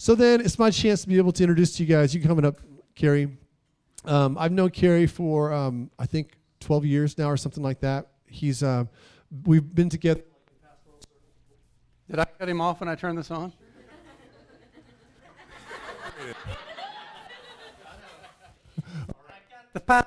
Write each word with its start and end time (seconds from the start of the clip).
So 0.00 0.14
then 0.14 0.40
it's 0.40 0.58
my 0.58 0.70
chance 0.70 1.02
to 1.02 1.08
be 1.08 1.18
able 1.18 1.32
to 1.32 1.42
introduce 1.42 1.76
to 1.76 1.82
you 1.84 1.86
guys. 1.94 2.14
You 2.14 2.22
coming 2.22 2.46
up, 2.46 2.58
Carrie. 2.94 3.28
Um, 4.06 4.38
I've 4.40 4.50
known 4.50 4.70
Carrie 4.70 5.06
for 5.06 5.52
um, 5.52 5.90
I 5.98 6.06
think 6.06 6.38
12 6.60 6.86
years 6.86 7.18
now 7.18 7.26
or 7.26 7.36
something 7.36 7.62
like 7.62 7.80
that. 7.80 8.06
He's 8.26 8.62
uh, 8.62 8.86
we've 9.44 9.74
been 9.74 9.90
together. 9.90 10.22
Did 12.08 12.18
I 12.18 12.24
cut 12.24 12.48
him 12.48 12.62
off 12.62 12.80
when 12.80 12.88
I 12.88 12.94
turned 12.94 13.18
this 13.18 13.30
on? 13.30 13.52
the 19.74 19.80
power. 19.80 20.06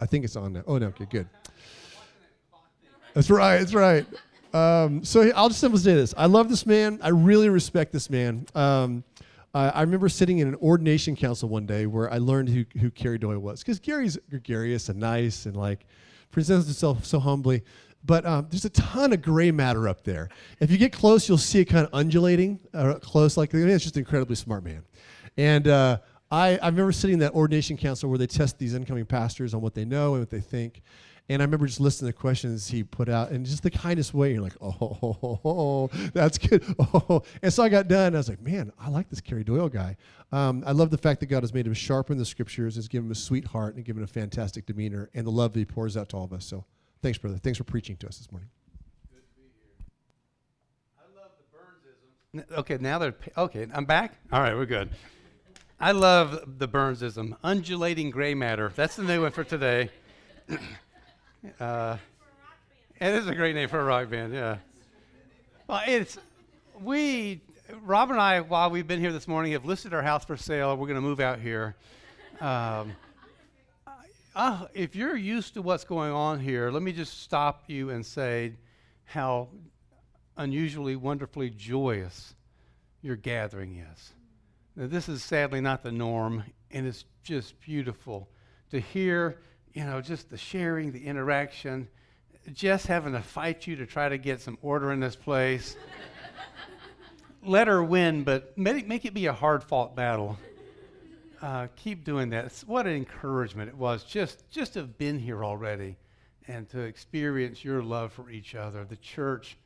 I 0.00 0.06
think 0.06 0.24
it's 0.24 0.36
on 0.36 0.52
now. 0.52 0.62
Oh 0.68 0.78
no, 0.78 0.86
okay, 0.86 1.06
good. 1.10 1.28
That's 3.12 3.28
right. 3.28 3.58
That's 3.58 3.74
right. 3.74 4.06
Um, 4.52 5.04
so 5.04 5.30
I'll 5.34 5.48
just 5.48 5.60
simply 5.60 5.80
say 5.80 5.94
this: 5.94 6.14
I 6.16 6.26
love 6.26 6.48
this 6.48 6.66
man. 6.66 6.98
I 7.02 7.08
really 7.08 7.48
respect 7.48 7.92
this 7.92 8.08
man. 8.08 8.46
Um, 8.54 9.04
I, 9.54 9.80
remember 9.80 10.08
sitting 10.08 10.38
in 10.38 10.48
an 10.48 10.54
ordination 10.56 11.16
council 11.16 11.48
one 11.48 11.66
day 11.66 11.86
where 11.86 12.12
I 12.12 12.18
learned 12.18 12.48
who, 12.48 12.64
who 12.78 12.90
Carrie 12.90 13.18
Doyle 13.18 13.38
was 13.38 13.60
because 13.60 13.80
Gary's 13.80 14.18
gregarious 14.30 14.88
and 14.88 15.00
nice 15.00 15.46
and 15.46 15.56
like 15.56 15.86
presents 16.30 16.66
himself 16.66 17.04
so 17.04 17.18
humbly. 17.18 17.64
But 18.04 18.24
um, 18.24 18.46
there's 18.50 18.64
a 18.64 18.70
ton 18.70 19.12
of 19.12 19.22
gray 19.22 19.50
matter 19.50 19.88
up 19.88 20.04
there. 20.04 20.28
If 20.60 20.70
you 20.70 20.78
get 20.78 20.92
close, 20.92 21.28
you'll 21.28 21.38
see 21.38 21.60
it 21.60 21.64
kind 21.64 21.86
of 21.86 21.92
undulating 21.92 22.60
uh, 22.72 22.94
close. 22.94 23.36
Like 23.36 23.52
it's 23.52 23.82
just 23.82 23.96
an 23.96 24.00
incredibly 24.00 24.36
smart 24.36 24.62
man. 24.62 24.84
And 25.36 25.66
uh, 25.66 25.98
I, 26.30 26.58
I 26.58 26.66
remember 26.66 26.92
sitting 26.92 27.14
in 27.14 27.20
that 27.20 27.32
ordination 27.32 27.76
council 27.76 28.08
where 28.08 28.18
they 28.18 28.26
test 28.26 28.58
these 28.58 28.74
incoming 28.74 29.06
pastors 29.06 29.54
on 29.54 29.60
what 29.60 29.74
they 29.74 29.84
know 29.84 30.14
and 30.14 30.22
what 30.22 30.30
they 30.30 30.40
think. 30.40 30.82
And 31.30 31.42
I 31.42 31.44
remember 31.44 31.66
just 31.66 31.80
listening 31.80 32.10
to 32.10 32.16
the 32.16 32.20
questions 32.20 32.68
he 32.68 32.82
put 32.82 33.08
out 33.08 33.30
and 33.30 33.44
just 33.44 33.62
the 33.62 33.70
kindest 33.70 34.14
way. 34.14 34.32
You're 34.32 34.42
like, 34.42 34.56
oh, 34.62 34.74
oh, 34.80 35.18
oh, 35.22 35.40
oh 35.44 35.90
that's 36.14 36.38
good. 36.38 36.64
Oh. 36.78 37.22
And 37.42 37.52
so 37.52 37.62
I 37.62 37.68
got 37.68 37.88
done. 37.88 38.14
I 38.14 38.18
was 38.18 38.28
like, 38.28 38.40
man, 38.40 38.72
I 38.78 38.88
like 38.88 39.10
this 39.10 39.20
Carrie 39.20 39.44
Doyle 39.44 39.68
guy. 39.68 39.96
Um, 40.32 40.62
I 40.66 40.72
love 40.72 40.90
the 40.90 40.98
fact 40.98 41.20
that 41.20 41.26
God 41.26 41.42
has 41.42 41.52
made 41.52 41.66
him 41.66 41.74
sharp 41.74 42.10
in 42.10 42.18
the 42.18 42.24
scriptures, 42.24 42.76
has 42.76 42.88
given 42.88 43.06
him 43.06 43.12
a 43.12 43.14
sweet 43.14 43.46
heart, 43.46 43.76
and 43.76 43.84
given 43.84 44.00
him 44.00 44.04
a 44.04 44.08
fantastic 44.08 44.66
demeanor, 44.66 45.10
and 45.14 45.26
the 45.26 45.30
love 45.30 45.52
that 45.52 45.58
he 45.58 45.64
pours 45.64 45.96
out 45.96 46.08
to 46.10 46.16
all 46.16 46.24
of 46.24 46.32
us. 46.32 46.44
So 46.44 46.64
thanks, 47.02 47.18
brother. 47.18 47.36
Thanks 47.36 47.58
for 47.58 47.64
preaching 47.64 47.96
to 47.98 48.08
us 48.08 48.18
this 48.18 48.30
morning. 48.32 48.48
Good 49.10 49.20
to 49.20 49.34
be 49.36 49.42
here. 49.54 49.86
I 50.98 51.20
love 51.20 51.30
the 52.32 52.42
Burnsism. 52.46 52.58
Okay, 52.58 52.78
now 52.80 52.98
they're, 52.98 53.14
okay, 53.36 53.66
I'm 53.72 53.84
back? 53.84 54.14
All 54.32 54.40
right, 54.40 54.54
we're 54.54 54.66
good. 54.66 54.90
I 55.78 55.92
love 55.92 56.58
the 56.58 56.68
Burnsism. 56.68 57.36
Undulating 57.42 58.10
gray 58.10 58.34
matter. 58.34 58.72
That's 58.74 58.96
the 58.96 59.04
new 59.04 59.22
one 59.22 59.32
for 59.32 59.44
today. 59.44 59.90
Uh, 61.60 61.96
it 63.00 63.14
is 63.14 63.28
a 63.28 63.34
great 63.34 63.54
name 63.54 63.68
for 63.68 63.78
a 63.78 63.84
rock 63.84 64.10
band, 64.10 64.34
yeah. 64.34 64.56
Well, 65.68 65.82
it's 65.86 66.18
we 66.80 67.40
Rob 67.82 68.10
and 68.10 68.20
I, 68.20 68.40
while 68.40 68.70
we've 68.70 68.86
been 68.86 69.00
here 69.00 69.12
this 69.12 69.28
morning, 69.28 69.52
have 69.52 69.64
listed 69.64 69.92
our 69.92 70.02
house 70.02 70.24
for 70.24 70.36
sale. 70.36 70.76
We're 70.76 70.86
going 70.86 70.96
to 70.96 71.02
move 71.02 71.20
out 71.20 71.38
here. 71.38 71.76
Um, 72.40 72.92
uh, 74.34 74.66
if 74.72 74.96
you're 74.96 75.16
used 75.16 75.54
to 75.54 75.62
what's 75.62 75.84
going 75.84 76.12
on 76.12 76.40
here, 76.40 76.70
let 76.70 76.82
me 76.82 76.92
just 76.92 77.22
stop 77.22 77.64
you 77.66 77.90
and 77.90 78.04
say 78.04 78.54
how 79.04 79.48
unusually, 80.36 80.96
wonderfully 80.96 81.50
joyous 81.50 82.34
your 83.02 83.16
gathering 83.16 83.76
is. 83.76 84.12
Now, 84.76 84.86
this 84.86 85.08
is 85.08 85.22
sadly 85.22 85.60
not 85.60 85.82
the 85.82 85.92
norm, 85.92 86.44
and 86.70 86.86
it's 86.86 87.04
just 87.22 87.60
beautiful 87.60 88.28
to 88.70 88.80
hear 88.80 89.36
you 89.74 89.84
know, 89.84 90.00
just 90.00 90.30
the 90.30 90.38
sharing, 90.38 90.92
the 90.92 91.04
interaction, 91.04 91.88
just 92.52 92.86
having 92.86 93.12
to 93.12 93.22
fight 93.22 93.66
you 93.66 93.76
to 93.76 93.86
try 93.86 94.08
to 94.08 94.18
get 94.18 94.40
some 94.40 94.58
order 94.62 94.92
in 94.92 95.00
this 95.00 95.16
place. 95.16 95.76
Let 97.44 97.68
her 97.68 97.82
win, 97.82 98.24
but 98.24 98.56
make, 98.58 98.88
make 98.88 99.04
it 99.04 99.14
be 99.14 99.26
a 99.26 99.32
hard 99.32 99.62
fought 99.62 99.94
battle. 99.94 100.38
Uh, 101.40 101.68
keep 101.76 102.04
doing 102.04 102.30
that. 102.30 102.52
What 102.66 102.86
an 102.86 102.94
encouragement 102.94 103.68
it 103.68 103.76
was 103.76 104.02
just, 104.02 104.48
just 104.50 104.72
to 104.72 104.80
have 104.80 104.98
been 104.98 105.18
here 105.18 105.44
already 105.44 105.96
and 106.48 106.68
to 106.70 106.80
experience 106.80 107.64
your 107.64 107.82
love 107.82 108.12
for 108.12 108.30
each 108.30 108.54
other, 108.54 108.84
the 108.84 108.96
church 108.96 109.56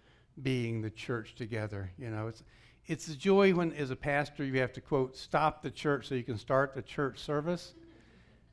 being 0.43 0.83
the 0.83 0.91
church 0.91 1.35
together. 1.35 1.91
You 1.99 2.11
know, 2.11 2.27
it's, 2.27 2.43
it's 2.87 3.09
a 3.09 3.17
joy 3.17 3.55
when, 3.55 3.73
as 3.73 3.91
a 3.91 3.97
pastor, 3.97 4.45
you 4.45 4.59
have 4.61 4.73
to, 4.75 4.81
quote, 4.81 5.17
stop 5.17 5.63
the 5.63 5.71
church 5.71 6.09
so 6.09 6.15
you 6.15 6.25
can 6.25 6.37
start 6.37 6.75
the 6.75 6.83
church 6.83 7.21
service. 7.21 7.75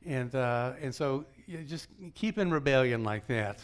And, 0.05 0.33
uh, 0.33 0.73
and 0.81 0.93
so 0.93 1.25
you 1.49 1.63
just 1.63 1.87
keep 2.13 2.37
in 2.37 2.51
rebellion 2.51 3.03
like 3.03 3.25
that, 3.25 3.59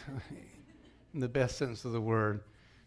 in 1.14 1.20
the 1.20 1.28
best 1.28 1.56
sense 1.56 1.84
of 1.84 1.92
the 1.92 2.00
word. 2.00 2.40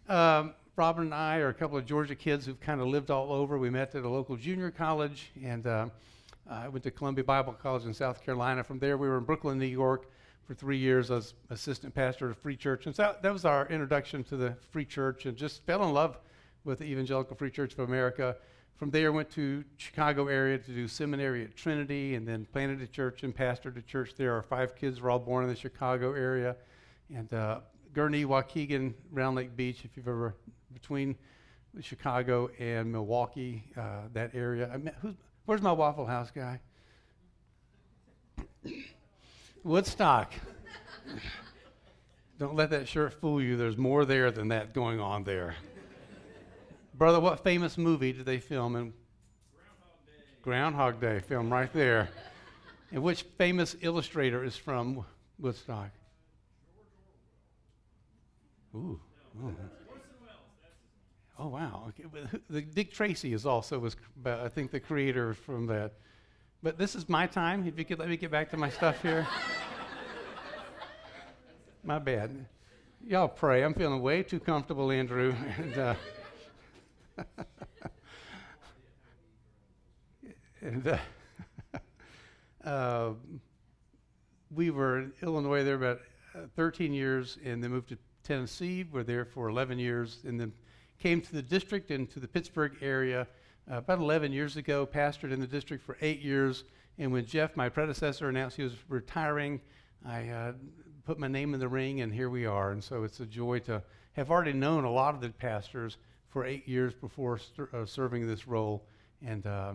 Um, 0.09 0.53
Robin 0.75 1.05
and 1.05 1.13
I 1.13 1.37
are 1.37 1.47
a 1.47 1.53
couple 1.53 1.77
of 1.77 1.85
Georgia 1.85 2.15
kids 2.15 2.45
who've 2.45 2.59
kind 2.59 2.81
of 2.81 2.87
lived 2.87 3.09
all 3.09 3.31
over. 3.31 3.57
We 3.57 3.69
met 3.69 3.95
at 3.95 4.03
a 4.03 4.09
local 4.09 4.35
junior 4.35 4.71
college, 4.71 5.31
and 5.41 5.65
uh, 5.65 5.87
I 6.49 6.67
went 6.67 6.83
to 6.83 6.91
Columbia 6.91 7.23
Bible 7.23 7.53
College 7.53 7.85
in 7.85 7.93
South 7.93 8.21
Carolina. 8.21 8.61
From 8.61 8.77
there, 8.77 8.97
we 8.97 9.07
were 9.07 9.19
in 9.19 9.23
Brooklyn, 9.23 9.57
New 9.57 9.67
York 9.67 10.11
for 10.45 10.53
three 10.53 10.77
years 10.77 11.11
as 11.11 11.33
assistant 11.49 11.95
pastor 11.95 12.29
of 12.29 12.37
Free 12.37 12.57
Church. 12.57 12.85
And 12.85 12.93
so 12.93 13.15
that 13.21 13.31
was 13.31 13.45
our 13.45 13.67
introduction 13.69 14.21
to 14.25 14.35
the 14.35 14.57
Free 14.71 14.85
Church, 14.85 15.25
and 15.25 15.37
just 15.37 15.65
fell 15.65 15.81
in 15.85 15.93
love 15.93 16.17
with 16.65 16.79
the 16.79 16.85
Evangelical 16.85 17.37
Free 17.37 17.51
Church 17.51 17.71
of 17.71 17.79
America. 17.79 18.35
From 18.79 18.91
there, 18.91 19.11
went 19.11 19.29
to 19.31 19.65
Chicago 19.75 20.27
area 20.27 20.57
to 20.57 20.71
do 20.71 20.87
seminary 20.87 21.43
at 21.43 21.53
Trinity, 21.53 22.15
and 22.15 22.25
then 22.25 22.47
planted 22.49 22.81
a 22.81 22.87
church 22.87 23.23
and 23.23 23.35
pastored 23.35 23.75
a 23.75 23.81
church 23.81 24.13
there. 24.15 24.33
Our 24.33 24.41
five 24.41 24.73
kids 24.73 25.01
were 25.01 25.09
all 25.09 25.19
born 25.19 25.43
in 25.43 25.49
the 25.49 25.55
Chicago 25.55 26.13
area, 26.13 26.55
and 27.13 27.31
uh, 27.33 27.59
Gurnee, 27.93 28.23
Waukegan, 28.23 28.93
Round 29.11 29.35
Lake 29.35 29.53
Beach. 29.57 29.83
If 29.83 29.97
you've 29.97 30.07
ever 30.07 30.33
between 30.73 31.17
Chicago 31.81 32.49
and 32.57 32.89
Milwaukee, 32.89 33.65
uh, 33.75 34.03
that 34.13 34.33
area. 34.33 34.71
I 34.73 34.77
met, 34.77 34.95
where's 35.43 35.61
my 35.61 35.73
Waffle 35.73 36.05
House 36.05 36.31
guy? 36.31 36.61
Woodstock. 39.61 40.31
Don't 42.39 42.55
let 42.55 42.69
that 42.69 42.87
shirt 42.87 43.19
fool 43.19 43.41
you. 43.41 43.57
There's 43.57 43.77
more 43.77 44.05
there 44.05 44.31
than 44.31 44.47
that 44.47 44.73
going 44.73 45.01
on 45.01 45.25
there. 45.25 45.55
Brother, 46.99 47.21
what 47.21 47.41
famous 47.45 47.77
movie 47.77 48.11
did 48.11 48.25
they 48.25 48.39
film 48.39 48.75
in? 48.75 48.93
Groundhog 49.53 50.05
Day. 50.05 50.23
Groundhog 50.43 50.99
Day, 50.99 51.19
film 51.19 51.49
right 51.49 51.71
there. 51.71 52.09
and 52.91 53.01
which 53.01 53.21
famous 53.37 53.77
illustrator 53.79 54.43
is 54.43 54.57
from 54.57 55.05
Woodstock? 55.39 55.91
Ooh. 58.75 58.99
Oh, 59.41 59.55
oh 61.39 61.47
wow. 61.47 61.85
Okay. 61.87 62.03
The 62.49 62.61
Dick 62.61 62.91
Tracy 62.91 63.31
is 63.31 63.45
also 63.45 63.79
was 63.79 63.95
I 64.25 64.49
think 64.49 64.69
the 64.69 64.81
creator 64.81 65.33
from 65.33 65.67
that. 65.67 65.93
But 66.61 66.77
this 66.77 66.95
is 66.95 67.07
my 67.07 67.27
time. 67.27 67.65
If 67.65 67.79
you 67.79 67.85
could 67.85 67.99
let 67.99 68.09
me 68.09 68.17
get 68.17 68.29
back 68.29 68.49
to 68.49 68.57
my 68.57 68.69
stuff 68.69 69.01
here. 69.01 69.25
my 71.85 71.97
bad. 71.97 72.45
Y'all 73.07 73.29
pray. 73.29 73.63
I'm 73.63 73.73
feeling 73.73 74.01
way 74.01 74.21
too 74.21 74.41
comfortable, 74.41 74.91
Andrew. 74.91 75.33
and, 75.57 75.77
uh, 75.77 75.95
and 80.61 80.99
uh, 82.63 83.09
we 84.51 84.69
were 84.69 84.99
in 84.99 85.13
Illinois 85.21 85.63
there 85.63 85.75
about 85.75 85.99
uh, 86.35 86.39
13 86.55 86.93
years, 86.93 87.37
and 87.43 87.63
then 87.63 87.71
moved 87.71 87.89
to 87.89 87.97
Tennessee. 88.23 88.85
We're 88.91 89.03
there 89.03 89.25
for 89.25 89.49
11 89.49 89.79
years, 89.79 90.19
and 90.25 90.39
then 90.39 90.53
came 90.99 91.21
to 91.21 91.31
the 91.31 91.41
district 91.41 91.91
and 91.91 92.09
to 92.11 92.19
the 92.19 92.27
Pittsburgh 92.27 92.75
area 92.81 93.27
uh, 93.71 93.77
about 93.77 93.99
11 93.99 94.31
years 94.31 94.57
ago. 94.57 94.85
Pastored 94.85 95.31
in 95.31 95.39
the 95.39 95.47
district 95.47 95.83
for 95.83 95.97
eight 96.01 96.21
years, 96.21 96.63
and 96.97 97.11
when 97.11 97.25
Jeff, 97.25 97.55
my 97.55 97.69
predecessor, 97.69 98.29
announced 98.29 98.57
he 98.57 98.63
was 98.63 98.75
retiring, 98.89 99.61
I 100.05 100.29
uh, 100.29 100.53
put 101.05 101.19
my 101.19 101.27
name 101.27 101.53
in 101.53 101.59
the 101.59 101.67
ring, 101.67 102.01
and 102.01 102.13
here 102.13 102.29
we 102.29 102.45
are. 102.45 102.71
And 102.71 102.83
so 102.83 103.03
it's 103.03 103.19
a 103.19 103.25
joy 103.25 103.59
to 103.59 103.81
have 104.13 104.29
already 104.29 104.53
known 104.53 104.83
a 104.83 104.91
lot 104.91 105.15
of 105.15 105.21
the 105.21 105.29
pastors 105.29 105.97
for 106.29 106.45
eight 106.45 106.67
years 106.67 106.93
before 106.93 107.39
uh, 107.73 107.85
serving 107.85 108.27
this 108.27 108.47
role, 108.47 108.85
and 109.25 109.45
uh, 109.45 109.73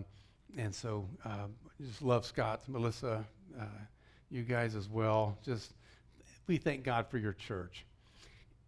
and 0.56 0.74
so 0.74 1.08
uh, 1.24 1.46
just 1.80 2.02
love 2.02 2.24
Scott, 2.24 2.62
Melissa, 2.68 3.24
uh, 3.60 3.64
you 4.30 4.42
guys 4.42 4.74
as 4.74 4.88
well. 4.88 5.36
Just 5.44 5.72
we 6.46 6.56
thank 6.56 6.84
God 6.84 7.06
for 7.08 7.18
your 7.18 7.32
church. 7.32 7.84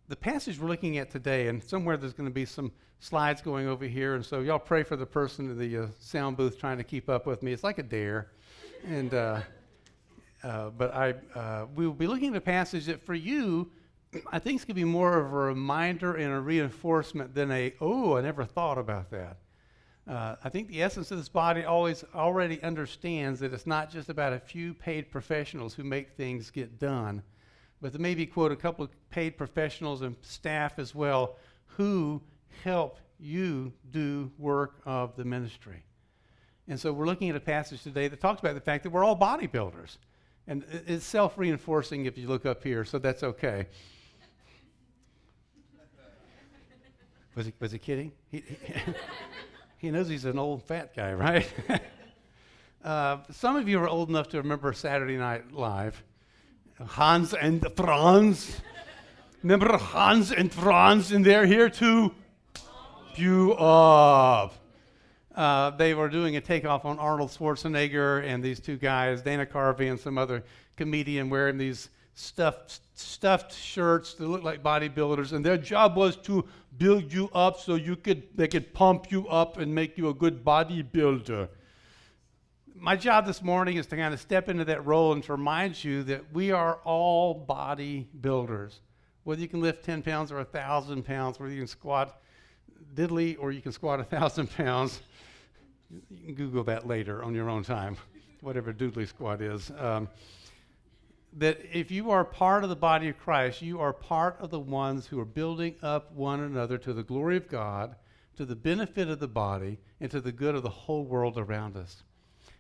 The 0.09 0.17
passage 0.17 0.59
we're 0.59 0.69
looking 0.69 0.99
at 0.99 1.11
today, 1.11 1.49
and 1.49 1.63
somewhere 1.63 1.97
there's 1.97 2.13
going 2.13 2.29
to 2.29 2.35
be 2.35 2.45
some 2.45 2.73
slides 2.99 3.41
going 3.41 3.69
over 3.69 3.85
here, 3.85 4.15
and 4.15 4.25
so 4.25 4.41
y'all 4.41 4.59
pray 4.59 4.83
for 4.83 4.97
the 4.97 5.07
person 5.07 5.51
in 5.51 5.59
the 5.59 5.85
uh, 5.85 5.87
sound 6.01 6.37
booth 6.37 6.59
trying 6.59 6.79
to 6.79 6.85
keep 6.85 7.09
up 7.09 7.27
with 7.27 7.43
me. 7.43 7.53
It's 7.53 7.65
like 7.65 7.79
a 7.79 7.85
dare, 7.85 8.29
and. 8.87 9.15
Uh, 9.15 9.41
but 10.79 10.95
I, 10.95 11.65
we 11.75 11.89
will 11.89 11.95
be 11.95 12.07
looking 12.07 12.29
at 12.29 12.37
a 12.37 12.41
passage 12.41 12.87
that 12.87 13.05
for 13.05 13.15
you 13.15 13.69
I 14.31 14.39
think 14.39 14.57
it's 14.57 14.65
going 14.65 14.75
to 14.77 14.81
be 14.81 14.85
more 14.85 15.19
of 15.19 15.33
a 15.33 15.37
reminder 15.37 16.15
and 16.15 16.33
a 16.33 16.41
reinforcement 16.41 17.35
than 17.35 17.51
a, 17.51 17.75
oh, 17.81 18.17
I 18.17 18.21
never 18.21 18.45
thought 18.45 18.79
about 18.79 19.11
that. 19.11 19.39
Uh, 20.09 20.37
I 20.45 20.49
think 20.49 20.69
the 20.69 20.83
essence 20.83 21.11
of 21.11 21.19
this 21.19 21.29
body 21.29 21.65
always 21.65 22.05
already 22.15 22.63
understands 22.63 23.41
that 23.41 23.53
it's 23.53 23.67
not 23.67 23.91
just 23.91 24.09
about 24.09 24.33
a 24.33 24.39
few 24.39 24.73
paid 24.73 25.11
professionals 25.11 25.75
who 25.75 25.83
make 25.83 26.11
things 26.11 26.51
get 26.51 26.79
done, 26.79 27.23
but 27.81 27.93
there 27.93 28.01
maybe, 28.01 28.25
quote, 28.25 28.53
a 28.53 28.57
couple 28.57 28.85
of 28.85 29.11
paid 29.11 29.37
professionals 29.37 30.03
and 30.03 30.15
staff 30.23 30.79
as 30.79 30.95
well 30.95 31.37
who 31.67 32.23
help 32.63 32.99
you 33.19 33.73
do 33.91 34.31
work 34.39 34.81
of 34.87 35.17
the 35.17 35.25
ministry. 35.25 35.83
And 36.69 36.79
so 36.79 36.93
we're 36.93 37.07
looking 37.07 37.31
at 37.31 37.37
a 37.37 37.41
passage 37.41 37.83
today 37.83 38.09
that 38.09 38.21
talks 38.21 38.41
about 38.41 38.55
the 38.55 38.61
fact 38.61 38.85
that 38.85 38.91
we're 38.91 39.05
all 39.05 39.19
bodybuilders. 39.19 39.99
And 40.47 40.65
it's 40.87 41.05
self 41.05 41.37
reinforcing 41.37 42.07
if 42.07 42.17
you 42.17 42.29
look 42.29 42.47
up 42.47 42.63
here, 42.63 42.85
so 42.85 42.99
that's 42.99 43.23
okay. 43.25 43.67
Was 47.37 47.45
he, 47.45 47.53
was 47.61 47.71
he 47.71 47.79
kidding? 47.79 48.13
He, 48.31 48.43
he, 49.77 49.91
knows 49.91 50.09
he's 50.09 50.25
an 50.25 50.39
old 50.39 50.63
fat 50.63 50.97
guy, 50.97 51.13
right? 51.13 51.47
uh, 52.85 53.19
some 53.31 53.57
of 53.57 53.69
you 53.69 53.79
are 53.79 53.89
old 53.89 54.09
enough 54.09 54.29
to 54.29 54.39
remember 54.39 54.73
Saturday 54.73 55.19
Night 55.19 55.53
Live. 55.53 56.03
Hans 56.83 57.35
and 57.35 57.67
Franz. 57.77 58.59
remember 59.43 59.77
Hans 59.77 60.33
and 60.33 60.51
Franz, 60.51 61.13
and 61.13 61.27
they're 61.27 61.45
here 61.45 61.69
to 61.69 62.15
you 63.17 63.53
up. 63.53 64.55
Uh, 65.35 65.71
they 65.71 65.93
were 65.93 66.09
doing 66.09 66.37
a 66.37 66.41
takeoff 66.41 66.87
on 66.87 66.99
Arnold 66.99 67.29
Schwarzenegger 67.29 68.25
and 68.25 68.43
these 68.43 68.61
two 68.61 68.79
guys, 68.79 69.21
Dana 69.21 69.45
Carvey 69.45 69.91
and 69.91 70.01
some 70.01 70.17
other 70.17 70.43
comedian, 70.77 71.29
wearing 71.29 71.59
these 71.59 71.91
stuffed, 72.17 72.81
stuffed 72.95 73.55
shirts 73.55 74.15
that 74.15 74.27
look 74.27 74.43
like 74.43 74.63
bodybuilders, 74.63 75.33
and 75.33 75.45
their 75.45 75.59
job 75.59 75.97
was 75.97 76.17
to 76.17 76.45
build 76.79 77.13
you 77.13 77.29
up 77.35 77.61
so 77.61 77.75
you 77.75 77.95
could 77.95 78.25
they 78.35 78.49
could 78.49 78.73
pump 78.75 79.13
you 79.13 79.29
up 79.29 79.59
and 79.59 79.73
make 79.73 79.97
you 79.97 80.09
a 80.09 80.15
good 80.15 80.43
bodybuilder. 80.43 81.49
My 82.75 82.97
job 82.97 83.27
this 83.27 83.43
morning 83.43 83.77
is 83.77 83.87
to 83.89 83.97
kind 83.97 84.13
of 84.13 84.21
step 84.21 84.49
into 84.49 84.65
that 84.65 84.85
role 84.85 85.13
and 85.13 85.23
to 85.25 85.33
remind 85.33 85.83
you 85.83 86.03
that 86.05 86.33
we 86.33 86.53
are 86.53 86.77
all 86.85 87.47
bodybuilders. 87.47 88.81
Whether 89.25 89.43
you 89.43 89.49
can 89.49 89.61
lift 89.61 89.85
10 89.85 90.03
pounds 90.03 90.31
or 90.31 90.37
1,000 90.37 91.03
pounds, 91.03 91.41
whether 91.41 91.53
you 91.53 91.61
can 91.61 91.67
squat 91.67 92.21
diddly 92.95 93.37
or 93.39 93.51
you 93.51 93.61
can 93.61 93.73
squat 93.73 93.99
1,000 93.99 94.47
pounds, 94.57 95.01
you 96.11 96.27
can 96.27 96.35
Google 96.35 96.65
that 96.65 96.87
later 96.87 97.23
on 97.23 97.35
your 97.35 97.49
own 97.49 97.65
time, 97.65 97.97
whatever 98.41 98.73
doodly 98.73 99.09
squat 99.09 99.41
is. 99.41 99.71
Um, 99.79 100.09
that 101.37 101.61
if 101.71 101.91
you 101.91 102.11
are 102.11 102.25
part 102.25 102.65
of 102.65 102.71
the 102.71 102.77
body 102.77 103.09
of 103.09 103.19
Christ, 103.19 103.61
you 103.61 103.79
are 103.81 103.93
part 103.93 104.39
of 104.41 104.51
the 104.51 104.59
ones 104.59 105.07
who 105.07 105.21
are 105.21 105.27
building 105.27 105.77
up 105.83 106.11
one 106.13 106.41
another 106.41 106.79
to 106.79 106.95
the 106.95 107.03
glory 107.03 107.37
of 107.37 107.47
God, 107.47 107.95
to 108.37 108.47
the 108.47 108.57
benefit 108.57 109.09
of 109.09 109.21
the 109.21 109.29
body, 109.29 109.79
and 110.01 110.11
to 110.11 110.21
the 110.21 110.33
good 110.33 110.55
of 110.55 110.63
the 110.63 110.71
whole 110.71 111.05
world 111.05 111.37
around 111.37 111.77
us. 111.77 112.03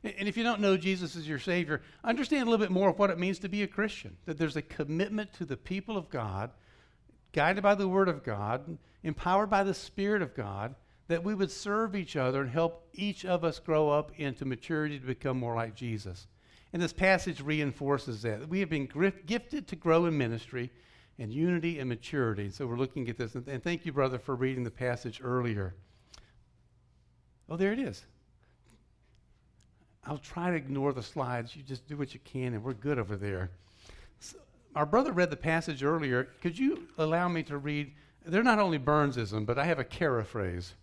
And 0.05 0.29
if 0.29 0.37
you 0.37 0.45
don't 0.45 0.61
know 0.61 0.77
Jesus 0.77 1.17
as 1.17 1.27
your 1.27 1.39
Savior, 1.39 1.81
understand 2.05 2.43
a 2.43 2.51
little 2.51 2.65
bit 2.65 2.71
more 2.71 2.91
of 2.91 2.99
what 2.99 3.11
it 3.11 3.19
means 3.19 3.39
to 3.41 3.49
be 3.49 3.63
a 3.63 3.67
Christian. 3.67 4.19
That 4.27 4.37
there's 4.37 4.57
a 4.57 4.63
commitment 4.63 5.33
to 5.35 5.47
the 5.47 5.57
people 5.57 5.97
of 5.97 6.11
God, 6.11 6.51
guided 7.33 7.63
by 7.63 7.75
the 7.75 7.89
Word 7.89 8.09
of 8.09 8.23
God, 8.23 8.79
empowered 9.03 9.49
by 9.49 9.65
the 9.65 9.75
Spirit 9.75 10.21
of 10.21 10.35
God, 10.35 10.75
that 11.09 11.25
we 11.25 11.35
would 11.35 11.51
serve 11.51 11.97
each 11.97 12.15
other 12.15 12.43
and 12.43 12.51
help 12.51 12.89
each 12.93 13.25
of 13.25 13.43
us 13.43 13.59
grow 13.59 13.89
up 13.89 14.13
into 14.19 14.45
maturity 14.45 14.99
to 14.99 15.07
become 15.07 15.39
more 15.39 15.55
like 15.55 15.75
Jesus. 15.75 16.27
And 16.77 16.83
this 16.83 16.93
passage 16.93 17.41
reinforces 17.41 18.21
that. 18.21 18.51
We 18.51 18.61
have 18.61 18.69
been 18.69 18.87
gifted 19.25 19.67
to 19.69 19.77
grow 19.77 20.05
in 20.05 20.19
ministry 20.19 20.71
and 21.19 21.33
unity 21.33 21.79
and 21.79 21.89
maturity. 21.89 22.51
So 22.51 22.67
we're 22.67 22.77
looking 22.77 23.09
at 23.09 23.17
this. 23.17 23.35
And, 23.35 23.65
thank 23.65 23.87
you, 23.87 23.95
brother, 23.95 24.19
for 24.19 24.35
reading 24.35 24.63
the 24.63 24.71
passage 24.71 25.23
earlier. 25.25 25.75
Oh, 27.49 27.57
there 27.57 27.73
it 27.73 27.79
is. 27.79 28.05
I'll 30.05 30.19
try 30.19 30.51
to 30.51 30.57
ignore 30.57 30.93
the 30.93 31.03
slides. 31.03 31.57
You 31.57 31.63
just 31.63 31.89
do 31.89 31.97
what 31.97 32.13
you 32.13 32.21
can, 32.25 32.53
and 32.53 32.63
we're 32.63 32.75
good 32.75 32.99
over 32.99 33.17
there. 33.17 33.49
So 34.21 34.37
our 34.75 34.85
brother 34.85 35.13
read 35.13 35.31
the 35.31 35.37
passage 35.37 35.83
earlier. 35.83 36.25
Could 36.43 36.59
you 36.59 36.89
allow 36.99 37.27
me 37.27 37.43
to 37.45 37.57
read? 37.57 37.91
They're 38.27 38.43
not 38.43 38.59
only 38.59 38.79
Burnsism, 38.79 39.47
but 39.47 39.59
I 39.59 39.65
have 39.65 39.79
a 39.79 39.85
paraphrase 39.85 40.75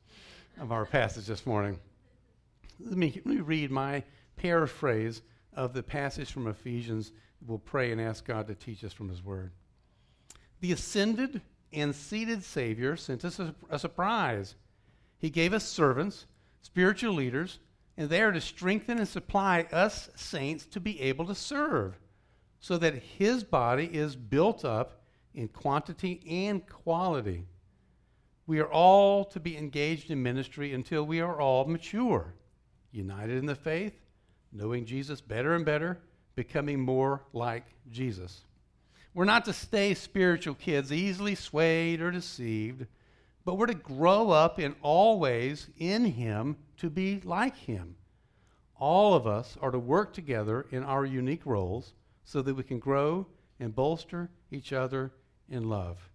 of 0.60 0.72
our 0.72 0.88
passage 0.88 1.28
this 1.28 1.46
morning. 1.46 1.80
Let 2.80 2.98
me, 2.98 3.22
let 3.24 3.36
me 3.36 3.42
read 3.42 3.69
my 3.69 4.01
paraphrase 4.38 5.22
of 5.56 5.74
the 5.74 5.84
passage 5.84 6.32
from 6.32 6.48
Ephesians, 6.48 7.12
we'll 7.46 7.60
pray 7.60 7.92
and 7.92 8.00
ask 8.00 8.26
God 8.26 8.48
to 8.48 8.56
teach 8.56 8.84
us 8.84 8.94
from 8.94 9.10
His 9.10 9.24
Word. 9.24 9.52
The 10.62 10.72
ascended 10.72 11.42
and 11.72 11.96
seated 11.96 12.44
Savior 12.44 12.96
sent 12.96 13.26
us 13.26 13.40
a, 13.40 13.54
a 13.70 13.80
surprise. 13.80 14.56
He 15.18 15.30
gave 15.30 15.54
us 15.54 15.66
servants, 15.66 16.26
spiritual 16.62 17.14
leaders, 17.14 17.60
and 17.98 18.10
they 18.10 18.22
are 18.22 18.32
to 18.32 18.42
strengthen 18.42 18.98
and 18.98 19.08
supply 19.08 19.68
us 19.72 20.10
saints 20.16 20.66
to 20.68 20.80
be 20.80 21.00
able 21.02 21.26
to 21.28 21.36
serve, 21.36 22.00
so 22.60 22.78
that 22.78 22.96
His 22.96 23.44
body 23.44 23.86
is 23.86 24.16
built 24.16 24.64
up 24.64 25.04
in 25.34 25.48
quantity 25.48 26.22
and 26.28 26.68
quality. 26.68 27.46
We 28.46 28.60
are 28.60 28.72
all 28.72 29.26
to 29.26 29.40
be 29.40 29.58
engaged 29.58 30.12
in 30.12 30.22
ministry 30.22 30.74
until 30.74 31.06
we 31.06 31.22
are 31.22 31.40
all 31.40 31.66
mature, 31.66 32.34
united 32.92 33.38
in 33.38 33.46
the 33.46 33.56
faith 33.56 34.03
knowing 34.54 34.86
Jesus 34.86 35.22
better 35.22 35.56
and 35.56 35.66
better, 35.66 36.00
becoming 36.36 36.80
more 36.80 37.24
like 37.34 37.66
Jesus. 37.92 38.46
We're 39.14 39.26
not 39.26 39.46
to 39.46 39.54
stay 39.54 39.94
spiritual 39.94 40.56
kids, 40.56 40.92
easily 40.92 41.36
swayed 41.36 42.02
or 42.02 42.12
deceived, 42.12 42.88
but 43.46 43.56
we're 43.56 43.68
to 43.68 43.74
grow 43.74 44.32
up 44.32 44.60
in 44.60 44.76
all 44.82 45.20
ways 45.20 45.68
in 45.78 46.06
Him 46.06 46.58
to 46.78 46.90
be 46.90 47.22
like 47.24 47.56
Him. 47.56 47.96
All 48.80 49.14
of 49.14 49.28
us 49.28 49.58
are 49.62 49.72
to 49.72 49.80
work 49.80 50.14
together 50.14 50.66
in 50.72 50.84
our 50.84 51.06
unique 51.06 51.46
roles 51.46 51.94
so 52.24 52.42
that 52.42 52.56
we 52.56 52.64
can 52.64 52.80
grow 52.80 53.28
and 53.60 53.76
bolster 53.76 54.30
each 54.52 54.74
other 54.74 55.12
in 55.50 55.70
love. 55.70 56.10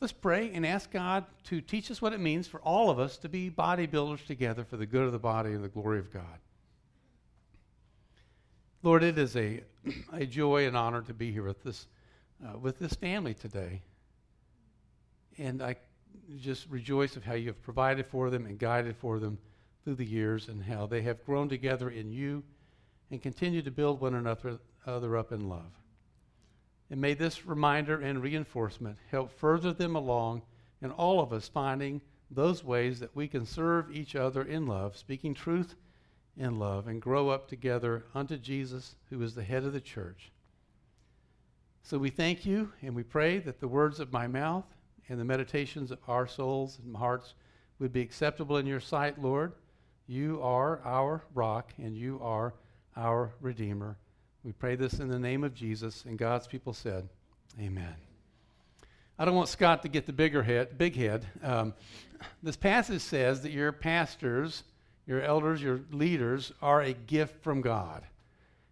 Let's 0.00 0.12
pray 0.12 0.50
and 0.52 0.66
ask 0.66 0.90
God 0.90 1.24
to 1.44 1.60
teach 1.60 1.90
us 1.90 2.02
what 2.02 2.12
it 2.12 2.20
means 2.20 2.46
for 2.46 2.60
all 2.60 2.90
of 2.90 2.98
us 2.98 3.16
to 3.18 3.28
be 3.28 3.50
bodybuilders 3.50 4.26
together 4.26 4.64
for 4.64 4.76
the 4.76 4.86
good 4.86 5.04
of 5.04 5.12
the 5.12 5.18
body 5.18 5.52
and 5.52 5.62
the 5.62 5.68
glory 5.68 5.98
of 5.98 6.12
God. 6.12 6.40
Lord, 8.84 9.02
it 9.02 9.16
is 9.16 9.34
a, 9.34 9.62
a 10.12 10.26
joy 10.26 10.66
and 10.66 10.76
honor 10.76 11.00
to 11.00 11.14
be 11.14 11.32
here 11.32 11.44
with 11.44 11.64
this, 11.64 11.86
uh, 12.44 12.58
with 12.58 12.78
this 12.78 12.92
family 12.92 13.32
today. 13.32 13.80
And 15.38 15.62
I 15.62 15.76
just 16.38 16.68
rejoice 16.68 17.16
of 17.16 17.24
how 17.24 17.32
you 17.32 17.46
have 17.46 17.62
provided 17.62 18.06
for 18.06 18.28
them 18.28 18.44
and 18.44 18.58
guided 18.58 18.94
for 18.98 19.18
them 19.18 19.38
through 19.82 19.94
the 19.94 20.04
years 20.04 20.48
and 20.48 20.62
how 20.62 20.84
they 20.84 21.00
have 21.00 21.24
grown 21.24 21.48
together 21.48 21.88
in 21.88 22.12
you 22.12 22.42
and 23.10 23.22
continue 23.22 23.62
to 23.62 23.70
build 23.70 24.02
one 24.02 24.16
another 24.16 24.58
other 24.86 25.16
up 25.16 25.32
in 25.32 25.48
love. 25.48 25.72
And 26.90 27.00
may 27.00 27.14
this 27.14 27.46
reminder 27.46 28.02
and 28.02 28.22
reinforcement 28.22 28.98
help 29.10 29.32
further 29.32 29.72
them 29.72 29.96
along 29.96 30.42
and 30.82 30.92
all 30.92 31.20
of 31.20 31.32
us 31.32 31.48
finding 31.48 32.02
those 32.30 32.62
ways 32.62 33.00
that 33.00 33.16
we 33.16 33.28
can 33.28 33.46
serve 33.46 33.90
each 33.90 34.14
other 34.14 34.42
in 34.42 34.66
love, 34.66 34.94
speaking 34.94 35.32
truth 35.32 35.74
in 36.36 36.58
love 36.58 36.88
and 36.88 37.00
grow 37.00 37.28
up 37.28 37.48
together 37.48 38.04
unto 38.14 38.36
Jesus, 38.36 38.96
who 39.10 39.22
is 39.22 39.34
the 39.34 39.44
head 39.44 39.64
of 39.64 39.72
the 39.72 39.80
church. 39.80 40.32
So 41.82 41.98
we 41.98 42.10
thank 42.10 42.46
you 42.46 42.72
and 42.82 42.94
we 42.94 43.02
pray 43.02 43.38
that 43.40 43.60
the 43.60 43.68
words 43.68 44.00
of 44.00 44.12
my 44.12 44.26
mouth 44.26 44.64
and 45.08 45.20
the 45.20 45.24
meditations 45.24 45.90
of 45.90 45.98
our 46.08 46.26
souls 46.26 46.78
and 46.84 46.96
hearts 46.96 47.34
would 47.78 47.92
be 47.92 48.00
acceptable 48.00 48.56
in 48.56 48.66
your 48.66 48.80
sight, 48.80 49.20
Lord. 49.20 49.52
You 50.06 50.40
are 50.42 50.80
our 50.84 51.24
rock 51.34 51.72
and 51.78 51.96
you 51.96 52.18
are 52.22 52.54
our 52.96 53.32
Redeemer. 53.40 53.96
We 54.42 54.52
pray 54.52 54.76
this 54.76 55.00
in 55.00 55.08
the 55.08 55.18
name 55.18 55.42
of 55.44 55.54
Jesus, 55.54 56.04
and 56.04 56.18
God's 56.18 56.46
people 56.46 56.74
said, 56.74 57.08
Amen. 57.60 57.94
I 59.18 59.24
don't 59.24 59.34
want 59.34 59.48
Scott 59.48 59.82
to 59.82 59.88
get 59.88 60.06
the 60.06 60.12
bigger 60.12 60.42
head, 60.42 60.76
big 60.76 60.96
head. 60.96 61.24
Um, 61.42 61.72
this 62.42 62.56
passage 62.56 63.00
says 63.00 63.42
that 63.42 63.52
your 63.52 63.72
pastors 63.72 64.64
your 65.06 65.20
elders, 65.22 65.62
your 65.62 65.80
leaders 65.90 66.52
are 66.62 66.80
a 66.80 66.92
gift 66.92 67.42
from 67.42 67.60
God. 67.60 68.04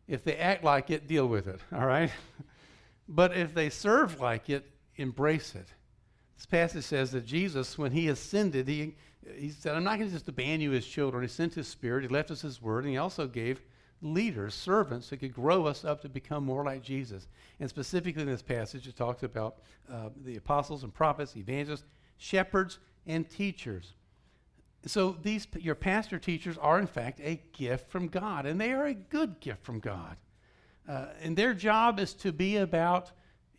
If 0.08 0.24
they 0.24 0.36
act 0.36 0.64
like 0.64 0.90
it, 0.90 1.06
deal 1.06 1.26
with 1.26 1.46
it, 1.46 1.60
all 1.72 1.86
right? 1.86 2.10
but 3.08 3.36
if 3.36 3.54
they 3.54 3.70
serve 3.70 4.20
like 4.20 4.50
it, 4.50 4.68
embrace 4.96 5.54
it. 5.54 5.68
This 6.36 6.46
passage 6.46 6.84
says 6.84 7.12
that 7.12 7.26
Jesus, 7.26 7.78
when 7.78 7.92
he 7.92 8.08
ascended, 8.08 8.66
he, 8.66 8.96
he 9.36 9.50
said, 9.50 9.76
I'm 9.76 9.84
not 9.84 9.98
going 9.98 10.08
to 10.08 10.14
just 10.14 10.28
abandon 10.28 10.60
you 10.60 10.72
as 10.72 10.84
children. 10.84 11.22
He 11.22 11.28
sent 11.28 11.54
his 11.54 11.68
spirit, 11.68 12.02
he 12.02 12.08
left 12.08 12.30
us 12.30 12.40
his 12.40 12.60
word, 12.60 12.84
and 12.84 12.92
he 12.92 12.98
also 12.98 13.26
gave 13.26 13.62
leaders, 14.00 14.54
servants, 14.54 15.10
that 15.10 15.18
could 15.18 15.32
grow 15.32 15.66
us 15.66 15.84
up 15.84 16.02
to 16.02 16.08
become 16.08 16.44
more 16.44 16.64
like 16.64 16.82
Jesus. 16.82 17.28
And 17.60 17.68
specifically 17.68 18.22
in 18.22 18.28
this 18.28 18.42
passage, 18.42 18.88
it 18.88 18.96
talks 18.96 19.22
about 19.22 19.58
uh, 19.90 20.08
the 20.24 20.36
apostles 20.36 20.82
and 20.82 20.92
prophets, 20.92 21.36
evangelists, 21.36 21.84
shepherds, 22.18 22.80
and 23.06 23.28
teachers. 23.28 23.94
So 24.86 25.16
these 25.22 25.46
your 25.58 25.74
pastor 25.74 26.18
teachers 26.18 26.58
are 26.58 26.78
in 26.78 26.86
fact 26.86 27.20
a 27.20 27.40
gift 27.52 27.90
from 27.90 28.08
God, 28.08 28.46
and 28.46 28.60
they 28.60 28.72
are 28.72 28.86
a 28.86 28.94
good 28.94 29.38
gift 29.40 29.64
from 29.64 29.78
God. 29.78 30.16
Uh, 30.88 31.06
and 31.20 31.36
their 31.36 31.54
job 31.54 32.00
is 32.00 32.14
to 32.14 32.32
be 32.32 32.56
about 32.56 33.12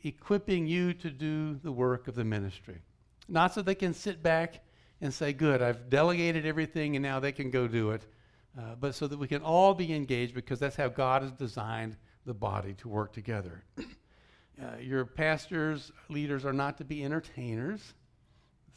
equipping 0.04 0.68
you 0.68 0.94
to 0.94 1.10
do 1.10 1.56
the 1.56 1.72
work 1.72 2.10
of 2.10 2.16
the 2.16 2.26
ministry, 2.26 2.82
not 3.30 3.54
so 3.54 3.62
they 3.62 3.76
can 3.76 3.94
sit 3.94 4.22
back 4.22 4.66
and 5.00 5.14
say, 5.14 5.32
"Good, 5.32 5.62
I've 5.62 5.90
delegated 5.90 6.46
everything, 6.46 6.98
and 6.98 7.04
now 7.04 7.22
they 7.22 7.32
can 7.32 7.50
go 7.50 7.70
do 7.70 7.92
it," 7.92 8.06
uh, 8.60 8.76
but 8.76 8.94
so 8.94 9.08
that 9.08 9.18
we 9.18 9.28
can 9.28 9.42
all 9.42 9.74
be 9.74 9.94
engaged 9.94 10.34
because 10.34 10.60
that's 10.60 10.76
how 10.76 10.90
God 10.90 11.22
has 11.22 11.32
designed 11.32 11.96
the 12.26 12.34
body 12.34 12.74
to 12.76 12.90
work 12.90 13.14
together. 13.14 13.64
uh, 13.78 14.78
your 14.82 15.06
pastors, 15.06 15.94
leaders 16.10 16.44
are 16.44 16.54
not 16.54 16.78
to 16.80 16.84
be 16.84 17.06
entertainers 17.06 17.94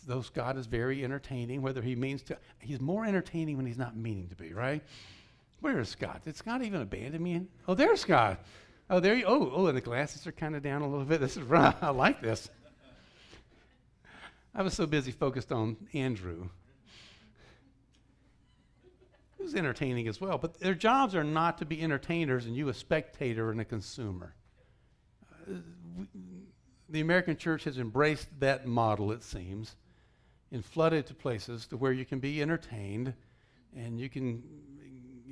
though 0.07 0.23
God 0.33 0.57
is 0.57 0.67
very 0.67 1.05
entertaining, 1.05 1.63
whether 1.63 1.83
he 1.83 1.97
means 1.97 2.23
to, 2.25 2.39
he's 2.61 2.81
more 2.81 3.05
entertaining 3.05 3.57
when 3.57 3.67
he's 3.67 3.79
not 3.79 3.97
meaning 3.97 4.29
to 4.29 4.37
be, 4.37 4.53
right? 4.53 4.83
Where 5.61 5.81
is 5.81 5.89
Scott? 5.89 6.23
Did 6.25 6.37
Scott 6.37 6.63
even 6.63 6.81
abandon 6.81 7.23
me? 7.23 7.43
Oh, 7.67 7.75
there's 7.75 8.01
Scott. 8.01 8.45
Oh, 8.89 9.01
there 9.01 9.17
you. 9.17 9.25
Oh, 9.27 9.51
oh, 9.53 9.67
and 9.67 9.77
the 9.77 9.81
glasses 9.81 10.27
are 10.27 10.33
kind 10.33 10.55
of 10.55 10.63
down 10.63 10.83
a 10.83 10.89
little 10.89 11.05
bit. 11.05 11.21
This 11.21 11.37
is 11.37 11.51
I 11.51 11.91
like 11.91 12.21
this. 12.21 12.49
I 14.55 14.63
was 14.63 14.75
so 14.75 14.87
busy 14.87 15.11
focused 15.11 15.53
on 15.53 15.77
Andrew, 15.93 16.49
who's 19.37 19.55
entertaining 19.55 20.09
as 20.09 20.21
well. 20.21 20.39
But 20.39 20.61
their 20.61 20.75
jobs 20.75 21.15
are 21.15 21.25
not 21.25 21.59
to 21.59 21.67
be 21.67 21.83
entertainers 21.83 22.47
and 22.47 22.57
you 22.57 22.69
a 22.69 22.75
spectator 22.75 23.51
and 23.51 23.61
a 23.61 23.65
consumer. 23.65 24.35
Uh, 25.31 25.57
we, 25.99 26.07
the 26.89 27.01
American 27.01 27.37
church 27.37 27.65
has 27.65 27.79
embraced 27.79 28.29
that 28.41 28.67
model, 28.67 29.13
it 29.13 29.23
seems, 29.23 29.75
and 30.53 30.65
flooded 30.65 31.07
to 31.07 31.15
places 31.15 31.67
to 31.67 31.77
where 31.77 31.93
you 31.93 32.05
can 32.05 32.19
be 32.19 32.41
entertained 32.41 33.13
and 33.75 34.01
you 34.01 34.09
can 34.09 34.43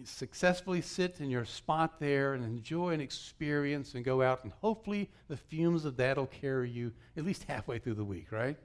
successfully 0.04 0.80
sit 0.80 1.20
in 1.20 1.30
your 1.30 1.44
spot 1.44 1.98
there 1.98 2.34
and 2.34 2.44
enjoy 2.44 2.90
an 2.90 3.00
experience 3.00 3.94
and 3.94 4.04
go 4.04 4.22
out, 4.22 4.44
and 4.44 4.52
hopefully 4.60 5.10
the 5.28 5.36
fumes 5.36 5.84
of 5.84 5.96
that 5.96 6.16
will 6.16 6.26
carry 6.26 6.70
you 6.70 6.92
at 7.16 7.24
least 7.24 7.44
halfway 7.44 7.78
through 7.78 7.94
the 7.94 8.04
week, 8.04 8.30
right? 8.30 8.56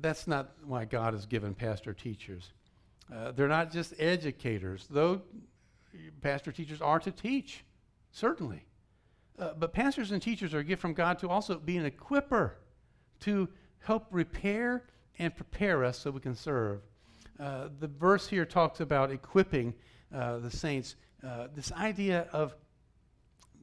That's 0.00 0.26
not 0.26 0.52
why 0.64 0.84
God 0.84 1.14
has 1.14 1.26
given 1.26 1.54
pastor 1.54 1.92
teachers. 1.92 2.52
Uh, 3.12 3.32
they're 3.32 3.48
not 3.48 3.72
just 3.72 3.94
educators, 3.98 4.86
though 4.90 5.22
pastor 6.20 6.52
teachers 6.52 6.80
are 6.80 7.00
to 7.00 7.10
teach, 7.10 7.64
certainly. 8.12 8.64
Uh, 9.38 9.52
but 9.58 9.72
pastors 9.72 10.10
and 10.12 10.20
teachers 10.20 10.54
are 10.54 10.58
a 10.58 10.64
gift 10.64 10.82
from 10.82 10.94
God 10.94 11.18
to 11.20 11.28
also 11.28 11.56
be 11.58 11.76
an 11.76 11.90
equiper, 11.90 12.52
to 13.20 13.48
help 13.80 14.06
repair 14.10 14.84
and 15.20 15.36
prepare 15.36 15.84
us 15.84 15.98
so 15.98 16.10
we 16.10 16.18
can 16.18 16.34
serve. 16.34 16.80
Uh, 17.38 17.68
the 17.78 17.86
verse 17.86 18.26
here 18.26 18.46
talks 18.46 18.80
about 18.80 19.10
equipping 19.12 19.74
uh, 20.12 20.38
the 20.38 20.50
saints 20.50 20.96
uh, 21.22 21.48
this 21.54 21.70
idea 21.72 22.26
of 22.32 22.54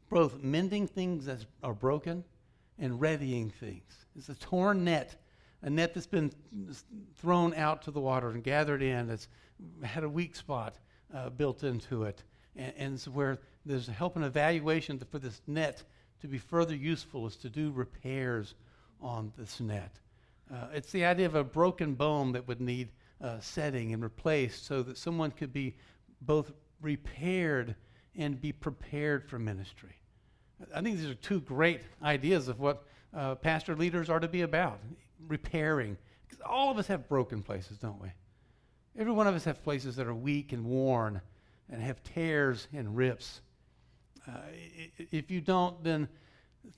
both 0.09 0.41
mending 0.43 0.87
things 0.87 1.25
that 1.25 1.43
are 1.63 1.73
broken 1.73 2.23
and 2.77 3.01
readying 3.01 3.49
things. 3.49 4.05
It's 4.15 4.29
a 4.29 4.35
torn 4.35 4.83
net, 4.83 5.15
a 5.63 5.69
net 5.69 5.95
that's 5.95 6.05
been 6.05 6.31
thrown 7.19 7.55
out 7.55 7.81
to 7.83 7.91
the 7.91 7.99
water 7.99 8.29
and 8.29 8.43
gathered 8.43 8.83
in, 8.83 9.07
that's 9.07 9.27
had 9.83 10.03
a 10.03 10.09
weak 10.09 10.35
spot 10.35 10.77
uh, 11.11 11.31
built 11.31 11.63
into 11.63 12.03
it. 12.03 12.23
And, 12.55 12.73
and 12.77 13.01
where 13.13 13.39
there's 13.65 13.87
help 13.87 14.15
and 14.15 14.23
evaluation 14.23 15.01
for 15.09 15.17
this 15.17 15.41
net 15.47 15.81
to 16.21 16.27
be 16.27 16.37
further 16.37 16.75
useful 16.75 17.25
is 17.25 17.35
to 17.37 17.49
do 17.49 17.71
repairs 17.71 18.53
on 19.01 19.33
this 19.35 19.59
net. 19.59 19.99
Uh, 20.51 20.67
it's 20.73 20.91
the 20.91 21.05
idea 21.05 21.25
of 21.25 21.35
a 21.35 21.43
broken 21.43 21.93
bone 21.93 22.31
that 22.31 22.47
would 22.47 22.61
need 22.61 22.89
uh, 23.21 23.39
setting 23.39 23.93
and 23.93 24.01
replaced 24.01 24.65
so 24.65 24.81
that 24.81 24.97
someone 24.97 25.31
could 25.31 25.51
be 25.51 25.75
both 26.21 26.51
repaired 26.81 27.75
and 28.15 28.39
be 28.39 28.51
prepared 28.51 29.27
for 29.29 29.39
ministry. 29.39 29.95
I 30.73 30.81
think 30.81 30.97
these 30.97 31.09
are 31.09 31.15
two 31.15 31.41
great 31.41 31.81
ideas 32.01 32.47
of 32.47 32.59
what 32.59 32.83
uh, 33.15 33.35
pastor 33.35 33.75
leaders 33.75 34.09
are 34.09 34.19
to 34.19 34.27
be 34.27 34.41
about 34.41 34.79
repairing. 35.27 35.97
Because 36.27 36.41
all 36.41 36.71
of 36.71 36.77
us 36.77 36.87
have 36.87 37.07
broken 37.07 37.41
places, 37.41 37.77
don't 37.77 38.01
we? 38.01 38.09
Every 38.97 39.13
one 39.13 39.27
of 39.27 39.35
us 39.35 39.43
have 39.43 39.63
places 39.63 39.95
that 39.97 40.07
are 40.07 40.15
weak 40.15 40.53
and 40.53 40.65
worn 40.65 41.21
and 41.69 41.81
have 41.81 42.01
tears 42.03 42.67
and 42.73 42.95
rips. 42.95 43.41
Uh, 44.27 44.31
if 45.11 45.29
you 45.29 45.41
don't, 45.41 45.83
then 45.83 46.07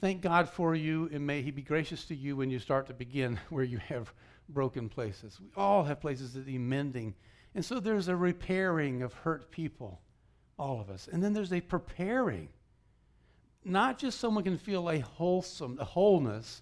thank 0.02 0.22
God 0.22 0.50
for 0.50 0.76
you, 0.76 1.10
and 1.12 1.26
may 1.26 1.42
He 1.42 1.52
be 1.52 1.62
gracious 1.62 2.06
to 2.06 2.16
you 2.16 2.36
when 2.36 2.50
you 2.50 2.60
start 2.60 2.88
to 2.88 2.94
begin 2.94 3.40
where 3.50 3.64
you 3.64 3.78
have 3.80 4.14
broken 4.50 4.90
places. 4.90 5.40
We 5.40 5.48
all 5.56 5.84
have 5.84 6.02
places 6.02 6.34
that 6.34 6.48
need 6.48 6.60
mending 6.60 7.16
and 7.56 7.66
so 7.66 7.80
there's 7.80 8.08
a 8.08 8.16
repairing 8.16 9.02
of 9.02 9.14
hurt 9.14 9.52
people, 9.52 10.02
all 10.58 10.80
of 10.80 10.90
us. 10.90 11.10
And 11.12 11.24
then 11.24 11.34
there's 11.34 11.54
a 11.54 11.62
preparing. 11.62 12.50
Not 13.66 13.98
just 13.98 14.20
someone 14.20 14.44
can 14.44 14.58
feel 14.58 14.90
a 14.90 15.00
wholesome, 15.00 15.78
a 15.80 15.86
wholeness, 15.86 16.62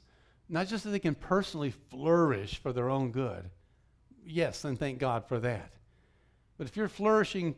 not 0.49 0.67
just 0.67 0.83
that 0.85 0.91
they 0.91 0.99
can 0.99 1.15
personally 1.15 1.71
flourish 1.89 2.57
for 2.57 2.71
their 2.71 2.89
own 2.89 3.11
good. 3.11 3.49
Yes, 4.25 4.63
and 4.63 4.79
thank 4.79 4.99
God 4.99 5.25
for 5.27 5.39
that. 5.39 5.73
But 6.57 6.67
if 6.67 6.75
you're 6.75 6.87
flourishing 6.87 7.55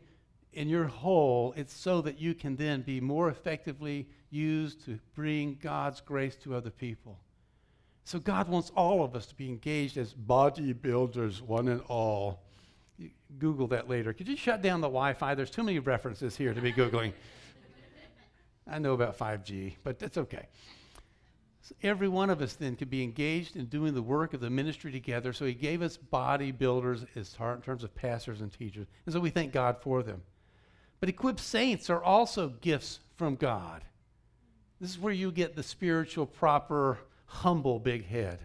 in 0.52 0.68
your 0.68 0.84
whole, 0.84 1.54
it's 1.56 1.74
so 1.74 2.00
that 2.02 2.20
you 2.20 2.34
can 2.34 2.56
then 2.56 2.82
be 2.82 3.00
more 3.00 3.28
effectively 3.28 4.08
used 4.30 4.84
to 4.84 4.98
bring 5.14 5.58
God's 5.62 6.00
grace 6.00 6.36
to 6.36 6.54
other 6.54 6.70
people. 6.70 7.18
So 8.04 8.18
God 8.18 8.48
wants 8.48 8.70
all 8.76 9.04
of 9.04 9.14
us 9.14 9.26
to 9.26 9.34
be 9.34 9.48
engaged 9.48 9.96
as 9.96 10.14
bodybuilders, 10.14 11.40
one 11.40 11.68
and 11.68 11.80
all 11.82 12.40
Google 13.38 13.68
that 13.68 13.88
later. 13.88 14.12
Could 14.12 14.28
you 14.28 14.36
shut 14.36 14.62
down 14.62 14.80
the 14.80 14.88
Wi 14.88 15.12
Fi? 15.12 15.34
There's 15.34 15.50
too 15.50 15.62
many 15.62 15.78
references 15.78 16.36
here 16.36 16.52
to 16.52 16.60
be 16.60 16.72
Googling. 16.72 17.12
I 18.66 18.78
know 18.78 18.94
about 18.94 19.18
5G, 19.18 19.74
but 19.84 19.98
that's 19.98 20.18
okay. 20.18 20.48
So 21.62 21.74
every 21.82 22.08
one 22.08 22.30
of 22.30 22.42
us 22.42 22.54
then 22.54 22.74
could 22.74 22.90
be 22.90 23.02
engaged 23.04 23.54
in 23.54 23.66
doing 23.66 23.94
the 23.94 24.02
work 24.02 24.34
of 24.34 24.40
the 24.40 24.50
ministry 24.50 24.90
together. 24.90 25.32
So 25.32 25.44
he 25.44 25.54
gave 25.54 25.82
us 25.82 25.96
bodybuilders 25.96 27.06
in 27.14 27.62
terms 27.62 27.84
of 27.84 27.94
pastors 27.94 28.40
and 28.40 28.52
teachers. 28.52 28.88
And 29.06 29.12
so 29.12 29.20
we 29.20 29.30
thank 29.30 29.52
God 29.52 29.76
for 29.80 30.02
them. 30.02 30.22
But 31.00 31.08
equipped 31.08 31.40
saints 31.40 31.90
are 31.90 32.02
also 32.02 32.48
gifts 32.48 33.00
from 33.16 33.36
God. 33.36 33.82
This 34.80 34.90
is 34.90 34.98
where 34.98 35.12
you 35.12 35.32
get 35.32 35.56
the 35.56 35.62
spiritual, 35.62 36.26
proper, 36.26 36.98
humble 37.26 37.78
big 37.78 38.06
head 38.06 38.40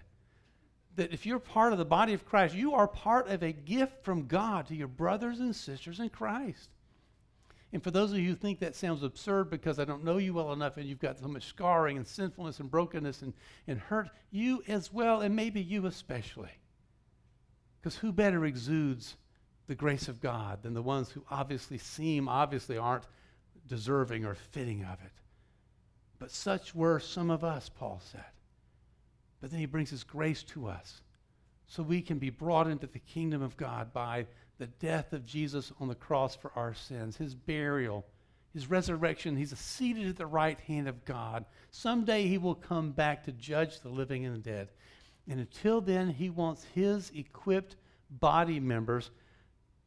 that 0.96 1.12
if 1.14 1.26
you're 1.26 1.40
part 1.40 1.74
of 1.74 1.80
the 1.80 1.86
body 1.86 2.14
of 2.14 2.26
Christ, 2.26 2.56
you 2.56 2.74
are 2.74 2.88
part 2.88 3.28
of 3.28 3.44
a 3.44 3.52
gift 3.52 4.04
from 4.04 4.28
God 4.28 4.68
to 4.68 4.76
your 4.76 4.88
brothers 4.88 5.40
and 5.40 5.56
sisters 5.56 6.00
in 6.00 6.10
Christ. 6.10 6.70
And 7.74 7.84
for 7.84 7.92
those 7.92 8.12
of 8.12 8.20
you 8.20 8.30
who 8.30 8.36
think 8.36 8.60
that 8.60 8.76
sounds 8.76 9.04
absurd 9.04 9.50
because 9.50 9.80
I 9.80 9.86
don't 9.86 10.06
know 10.06 10.18
you 10.18 10.34
well 10.34 10.54
enough 10.54 10.78
and 10.78 10.88
you've 10.88 11.00
got 11.00 11.20
so 11.20 11.28
much 11.28 11.44
scarring 11.44 11.98
and 11.98 12.08
sinfulness 12.08 12.60
and 12.60 12.72
brokenness 12.72 13.22
and, 13.22 13.34
and 13.68 13.80
hurt, 13.80 14.10
you 14.32 14.64
as 14.68 14.94
well, 14.94 15.22
and 15.22 15.36
maybe 15.36 15.62
you 15.62 15.86
especially. 15.86 16.52
Because 17.82 17.98
who 17.98 18.14
better 18.14 18.46
exudes 18.46 19.18
the 19.68 19.76
grace 19.76 20.08
of 20.08 20.22
God 20.22 20.64
than 20.64 20.74
the 20.74 20.82
ones 20.82 21.10
who 21.10 21.24
obviously 21.30 21.78
seem, 21.78 22.30
obviously 22.30 22.78
aren't 22.78 23.08
deserving 23.68 24.26
or 24.26 24.36
fitting 24.36 24.84
of 24.84 25.00
it? 25.04 25.12
But 26.20 26.32
such 26.32 26.74
were 26.74 27.00
some 27.00 27.30
of 27.30 27.44
us, 27.44 27.70
Paul 27.70 28.02
said. 28.12 28.24
But 29.42 29.52
then 29.52 29.60
he 29.60 29.66
brings 29.66 29.90
his 29.90 30.04
grace 30.04 30.44
to 30.44 30.68
us 30.68 31.02
so 31.68 31.84
we 31.84 32.02
can 32.02 32.20
be 32.20 32.30
brought 32.30 32.68
into 32.68 32.88
the 32.88 33.00
kingdom 33.00 33.42
of 33.42 33.58
God 33.58 33.92
by 33.92 34.28
the 34.58 34.68
death 34.68 35.14
of 35.14 35.26
Jesus 35.26 35.72
on 35.80 35.88
the 35.88 35.96
cross 35.96 36.36
for 36.36 36.52
our 36.56 36.74
sins, 36.74 37.18
his 37.18 37.36
burial, 37.36 38.06
his 38.54 38.70
resurrection. 38.70 39.36
He's 39.36 39.58
seated 39.58 40.08
at 40.08 40.16
the 40.16 40.26
right 40.26 40.60
hand 40.62 40.88
of 40.88 41.04
God. 41.06 41.46
Someday 41.72 42.28
he 42.28 42.38
will 42.38 42.56
come 42.56 42.92
back 42.92 43.24
to 43.24 43.32
judge 43.34 43.82
the 43.82 43.90
living 43.90 44.26
and 44.26 44.36
the 44.36 44.50
dead. 44.50 44.70
And 45.28 45.40
until 45.40 45.82
then, 45.82 46.10
he 46.10 46.30
wants 46.30 46.64
his 46.74 47.12
equipped 47.14 47.76
body 48.10 48.60
members 48.60 49.12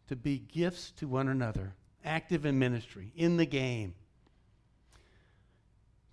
to 0.09 0.17
be 0.17 0.39
gifts 0.39 0.91
to 0.93 1.07
one 1.07 1.29
another, 1.29 1.75
active 2.05 2.45
in 2.45 2.59
ministry, 2.59 3.13
in 3.15 3.37
the 3.37 3.47
game. 3.47 3.95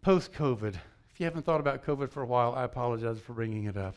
Post 0.02 0.34
COVID, 0.34 0.76
if 0.76 1.20
you 1.20 1.26
haven't 1.26 1.46
thought 1.46 1.60
about 1.60 1.86
COVID 1.86 2.10
for 2.10 2.22
a 2.22 2.28
while, 2.28 2.54
I 2.54 2.64
apologize 2.64 3.20
for 3.20 3.34
bringing 3.34 3.66
it 3.66 3.78
up. 3.78 3.96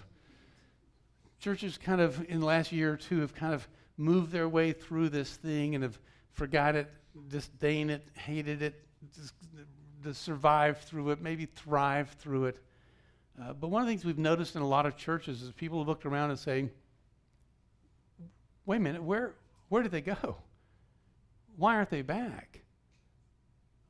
Churches 1.40 1.78
kind 1.78 2.00
of, 2.00 2.25
in 2.28 2.40
the 2.40 2.47
last 2.47 2.73
year 2.73 2.93
or 2.93 2.97
two, 2.97 3.21
have 3.21 3.35
kind 3.35 3.52
of 3.52 3.69
moved 3.97 4.33
their 4.33 4.49
way 4.49 4.73
through 4.73 5.09
this 5.09 5.37
thing 5.37 5.75
and 5.75 5.83
have 5.83 5.99
forgot 6.33 6.76
it, 6.76 6.88
disdained 7.28 7.90
it, 7.90 8.07
hated 8.14 8.62
it, 8.62 8.83
just, 9.14 9.35
just 10.02 10.23
survived 10.23 10.83
through 10.83 11.11
it, 11.11 11.21
maybe 11.21 11.47
thrived 11.47 12.19
through 12.19 12.47
it. 12.47 12.61
Uh, 13.40 13.52
but 13.52 13.69
one 13.69 13.83
of 13.83 13.87
the 13.87 13.93
things 13.93 14.05
we've 14.05 14.19
noticed 14.19 14.57
in 14.57 14.62
a 14.62 14.67
lot 14.67 14.87
of 14.87 14.97
churches 14.97 15.43
is 15.43 15.52
people 15.52 15.78
have 15.78 15.88
looked 15.88 16.07
around 16.07 16.31
and 16.31 16.38
saying, 16.38 16.71
wait 18.67 18.76
a 18.76 18.81
minute, 18.81 19.02
where, 19.02 19.35
where 19.69 19.83
did 19.83 19.93
they 19.93 20.01
go? 20.01 20.37
Why 21.57 21.75
aren't 21.77 21.91
they 21.91 22.03
back? 22.03 22.61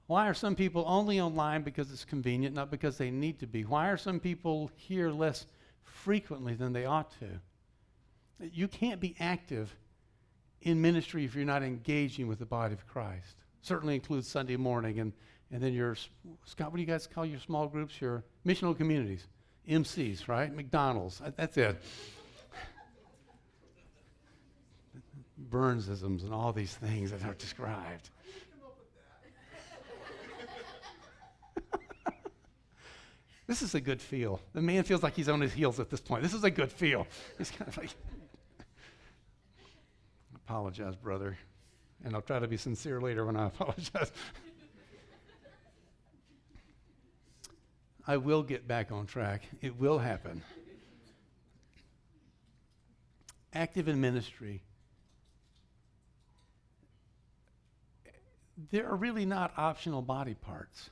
Why 0.06 0.26
are 0.26 0.35
some 0.35 0.54
people 0.54 0.85
only 0.87 1.20
online 1.20 1.62
because 1.62 1.92
it's 1.92 2.04
convenient, 2.04 2.54
not 2.54 2.70
because 2.70 2.97
they 2.97 3.11
need 3.11 3.38
to 3.40 3.47
be? 3.47 3.64
Why 3.64 3.90
are 3.90 3.99
some 3.99 4.18
people 4.18 4.70
here 4.75 5.11
less 5.11 5.47
frequently 5.82 6.54
than 6.54 6.73
they 6.73 6.87
ought 6.87 7.12
to? 7.20 8.47
You 8.52 8.68
can't 8.68 9.00
be 9.00 9.14
active 9.20 9.76
in 10.62 10.80
ministry 10.80 11.25
if 11.25 11.35
you're 11.35 11.44
not 11.44 11.62
engaging 11.62 12.26
with 12.26 12.38
the 12.38 12.47
body 12.47 12.73
of 12.73 12.87
Christ. 12.87 13.37
Certainly 13.61 13.97
includes 13.97 14.26
Sunday 14.26 14.56
morning 14.56 14.99
and, 14.99 15.12
and 15.50 15.62
then 15.62 15.75
your, 15.75 15.94
Scott, 16.47 16.70
what 16.70 16.76
do 16.76 16.80
you 16.80 16.87
guys 16.87 17.06
call 17.06 17.26
your 17.26 17.40
small 17.40 17.66
groups? 17.66 18.00
Your 18.00 18.25
missional 18.47 18.75
communities, 18.75 19.26
MCs, 19.68 20.26
right? 20.26 20.54
McDonald's, 20.54 21.20
that's 21.37 21.58
it. 21.58 21.82
Burnsisms 25.50 26.22
and 26.22 26.32
all 26.32 26.52
these 26.52 26.74
things 26.74 27.10
that 27.10 27.24
are 27.24 27.34
described. 27.34 28.10
This 33.46 33.62
is 33.62 33.74
a 33.74 33.80
good 33.80 34.02
feel. 34.02 34.42
The 34.52 34.60
man 34.60 34.82
feels 34.82 35.02
like 35.02 35.14
he's 35.14 35.30
on 35.30 35.40
his 35.40 35.54
heels 35.54 35.80
at 35.80 35.88
this 35.88 36.02
point. 36.02 36.22
This 36.22 36.34
is 36.34 36.44
a 36.44 36.50
good 36.50 36.70
feel. 36.70 37.06
He's 37.38 37.50
kind 37.50 37.66
of 37.66 37.78
like, 37.78 37.88
apologize, 40.34 40.94
brother. 40.96 41.38
And 42.04 42.14
I'll 42.14 42.20
try 42.20 42.38
to 42.38 42.46
be 42.46 42.58
sincere 42.58 43.00
later 43.00 43.24
when 43.24 43.36
I 43.36 43.46
apologize. 43.46 44.12
I 48.06 48.18
will 48.18 48.42
get 48.42 48.68
back 48.68 48.92
on 48.92 49.06
track. 49.06 49.44
It 49.62 49.80
will 49.80 49.98
happen. 49.98 50.42
Active 53.54 53.88
in 53.88 53.98
ministry. 53.98 54.62
There 58.70 58.88
are 58.88 58.96
really 58.96 59.24
not 59.24 59.52
optional 59.56 60.02
body 60.02 60.34
parts. 60.34 60.90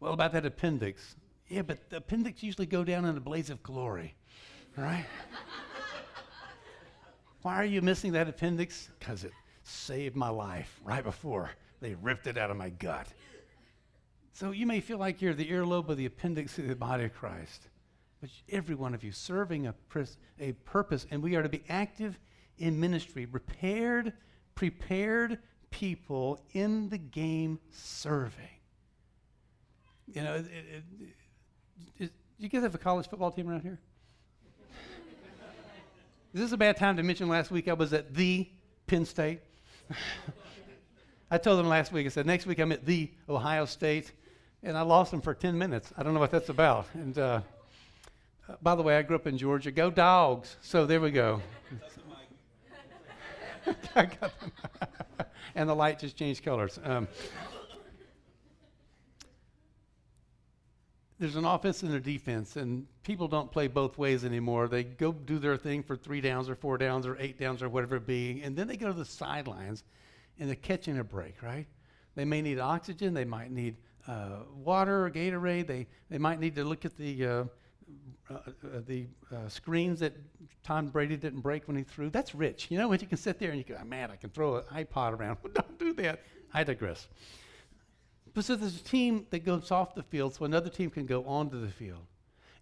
Well, 0.00 0.12
about 0.12 0.32
that 0.32 0.44
appendix. 0.44 1.16
Yeah, 1.48 1.62
but 1.62 1.88
the 1.88 1.96
appendix 1.96 2.42
usually 2.42 2.66
go 2.66 2.84
down 2.84 3.04
in 3.06 3.16
a 3.16 3.20
blaze 3.20 3.48
of 3.48 3.62
glory, 3.62 4.14
right? 4.76 5.06
Why 7.42 7.56
are 7.56 7.64
you 7.64 7.80
missing 7.80 8.12
that 8.12 8.28
appendix? 8.28 8.90
Because 8.98 9.24
it 9.24 9.32
saved 9.62 10.14
my 10.14 10.28
life 10.28 10.78
right 10.84 11.02
before 11.02 11.50
they 11.80 11.94
ripped 11.94 12.26
it 12.26 12.38
out 12.38 12.50
of 12.50 12.56
my 12.56 12.70
gut. 12.70 13.06
So 14.32 14.50
you 14.50 14.66
may 14.66 14.80
feel 14.80 14.98
like 14.98 15.22
you're 15.22 15.34
the 15.34 15.50
earlobe 15.50 15.88
of 15.88 15.96
the 15.96 16.06
appendix 16.06 16.58
of 16.58 16.66
the 16.66 16.74
body 16.74 17.04
of 17.04 17.14
Christ, 17.14 17.68
but 18.20 18.30
every 18.50 18.74
one 18.74 18.94
of 18.94 19.04
you 19.04 19.12
serving 19.12 19.66
a, 19.66 19.74
a 20.40 20.52
purpose, 20.64 21.06
and 21.10 21.22
we 21.22 21.36
are 21.36 21.42
to 21.42 21.48
be 21.48 21.62
active 21.68 22.18
in 22.58 22.80
ministry, 22.80 23.26
prepared, 23.26 24.12
prepared 24.54 25.38
people 25.70 26.40
in 26.52 26.88
the 26.88 26.98
game 26.98 27.58
serving. 27.70 28.44
You 30.12 30.22
know, 30.22 30.34
it, 30.36 30.46
it, 30.46 30.84
it, 31.98 32.12
you 32.38 32.48
guys 32.48 32.62
have 32.62 32.74
a 32.74 32.78
college 32.78 33.08
football 33.08 33.30
team 33.30 33.48
around 33.48 33.62
here? 33.62 33.80
Is 36.32 36.40
this 36.40 36.46
is 36.48 36.52
a 36.52 36.56
bad 36.56 36.76
time 36.76 36.96
to 36.96 37.02
mention 37.02 37.28
last 37.28 37.50
week 37.50 37.68
I 37.68 37.74
was 37.74 37.92
at 37.92 38.12
the 38.12 38.48
Penn 38.86 39.04
State? 39.04 39.40
I 41.30 41.38
told 41.38 41.58
them 41.58 41.68
last 41.68 41.92
week, 41.92 42.06
I 42.06 42.08
said, 42.08 42.26
next 42.26 42.44
week 42.44 42.58
I'm 42.58 42.72
at 42.72 42.84
the 42.84 43.10
Ohio 43.28 43.64
State, 43.64 44.12
and 44.62 44.76
I 44.76 44.82
lost 44.82 45.10
them 45.10 45.20
for 45.20 45.32
10 45.32 45.56
minutes. 45.56 45.92
I 45.96 46.02
don't 46.02 46.12
know 46.12 46.20
what 46.20 46.30
that's 46.30 46.48
about. 46.48 46.86
And 46.94 47.16
uh, 47.18 47.40
uh, 48.48 48.56
by 48.62 48.74
the 48.74 48.82
way, 48.82 48.96
I 48.96 49.02
grew 49.02 49.16
up 49.16 49.26
in 49.26 49.38
Georgia. 49.38 49.70
Go 49.70 49.90
dogs. 49.90 50.56
So 50.60 50.86
there 50.86 51.00
we 51.00 51.10
go. 51.10 51.40
and 55.54 55.68
the 55.68 55.74
light 55.74 55.98
just 55.98 56.16
changed 56.16 56.44
colors. 56.44 56.78
Um, 56.82 57.08
there's 61.18 61.36
an 61.36 61.44
offense 61.44 61.82
and 61.82 61.94
a 61.94 62.00
defense, 62.00 62.56
and 62.56 62.86
people 63.02 63.28
don't 63.28 63.50
play 63.50 63.68
both 63.68 63.96
ways 63.96 64.24
anymore. 64.24 64.68
They 64.68 64.84
go 64.84 65.12
do 65.12 65.38
their 65.38 65.56
thing 65.56 65.82
for 65.82 65.96
three 65.96 66.20
downs 66.20 66.48
or 66.48 66.54
four 66.54 66.76
downs 66.76 67.06
or 67.06 67.16
eight 67.20 67.38
downs 67.38 67.62
or 67.62 67.68
whatever 67.68 67.96
it 67.96 68.06
be, 68.06 68.42
and 68.42 68.56
then 68.56 68.66
they 68.66 68.76
go 68.76 68.88
to 68.88 68.92
the 68.92 69.04
sidelines 69.04 69.84
and 70.38 70.48
they're 70.48 70.56
catching 70.56 70.98
a 70.98 71.04
break, 71.04 71.42
right? 71.42 71.66
They 72.16 72.24
may 72.24 72.42
need 72.42 72.58
oxygen, 72.58 73.14
they 73.14 73.24
might 73.24 73.50
need 73.50 73.76
uh, 74.06 74.40
water 74.56 75.06
or 75.06 75.10
Gatorade, 75.10 75.66
they, 75.66 75.86
they 76.10 76.18
might 76.18 76.40
need 76.40 76.56
to 76.56 76.64
look 76.64 76.84
at 76.84 76.96
the, 76.96 77.26
uh, 77.26 77.44
uh, 78.30 78.38
the 78.86 79.06
uh, 79.32 79.48
screens 79.48 80.00
that 80.00 80.14
Tom 80.62 80.88
Brady 80.88 81.16
didn't 81.16 81.40
break 81.40 81.66
when 81.68 81.76
he 81.76 81.82
threw. 81.82 82.10
That's 82.10 82.34
rich. 82.34 82.70
You 82.70 82.78
know, 82.78 82.88
when 82.88 83.00
you 83.00 83.06
can 83.06 83.18
sit 83.18 83.38
there 83.38 83.50
and 83.50 83.58
you 83.58 83.64
go, 83.64 83.78
oh, 83.80 83.84
man, 83.84 84.10
I 84.10 84.16
can 84.16 84.30
throw 84.30 84.56
an 84.56 84.64
iPad 84.72 85.18
around. 85.18 85.38
Don't 85.54 85.78
do 85.78 85.92
that. 85.94 86.20
I 86.52 86.64
digress. 86.64 87.08
But 88.32 88.44
so 88.44 88.56
there's 88.56 88.76
a 88.80 88.84
team 88.84 89.26
that 89.30 89.44
goes 89.44 89.70
off 89.70 89.94
the 89.94 90.02
field 90.02 90.34
so 90.34 90.44
another 90.44 90.70
team 90.70 90.90
can 90.90 91.06
go 91.06 91.24
onto 91.24 91.60
the 91.60 91.70
field. 91.70 92.06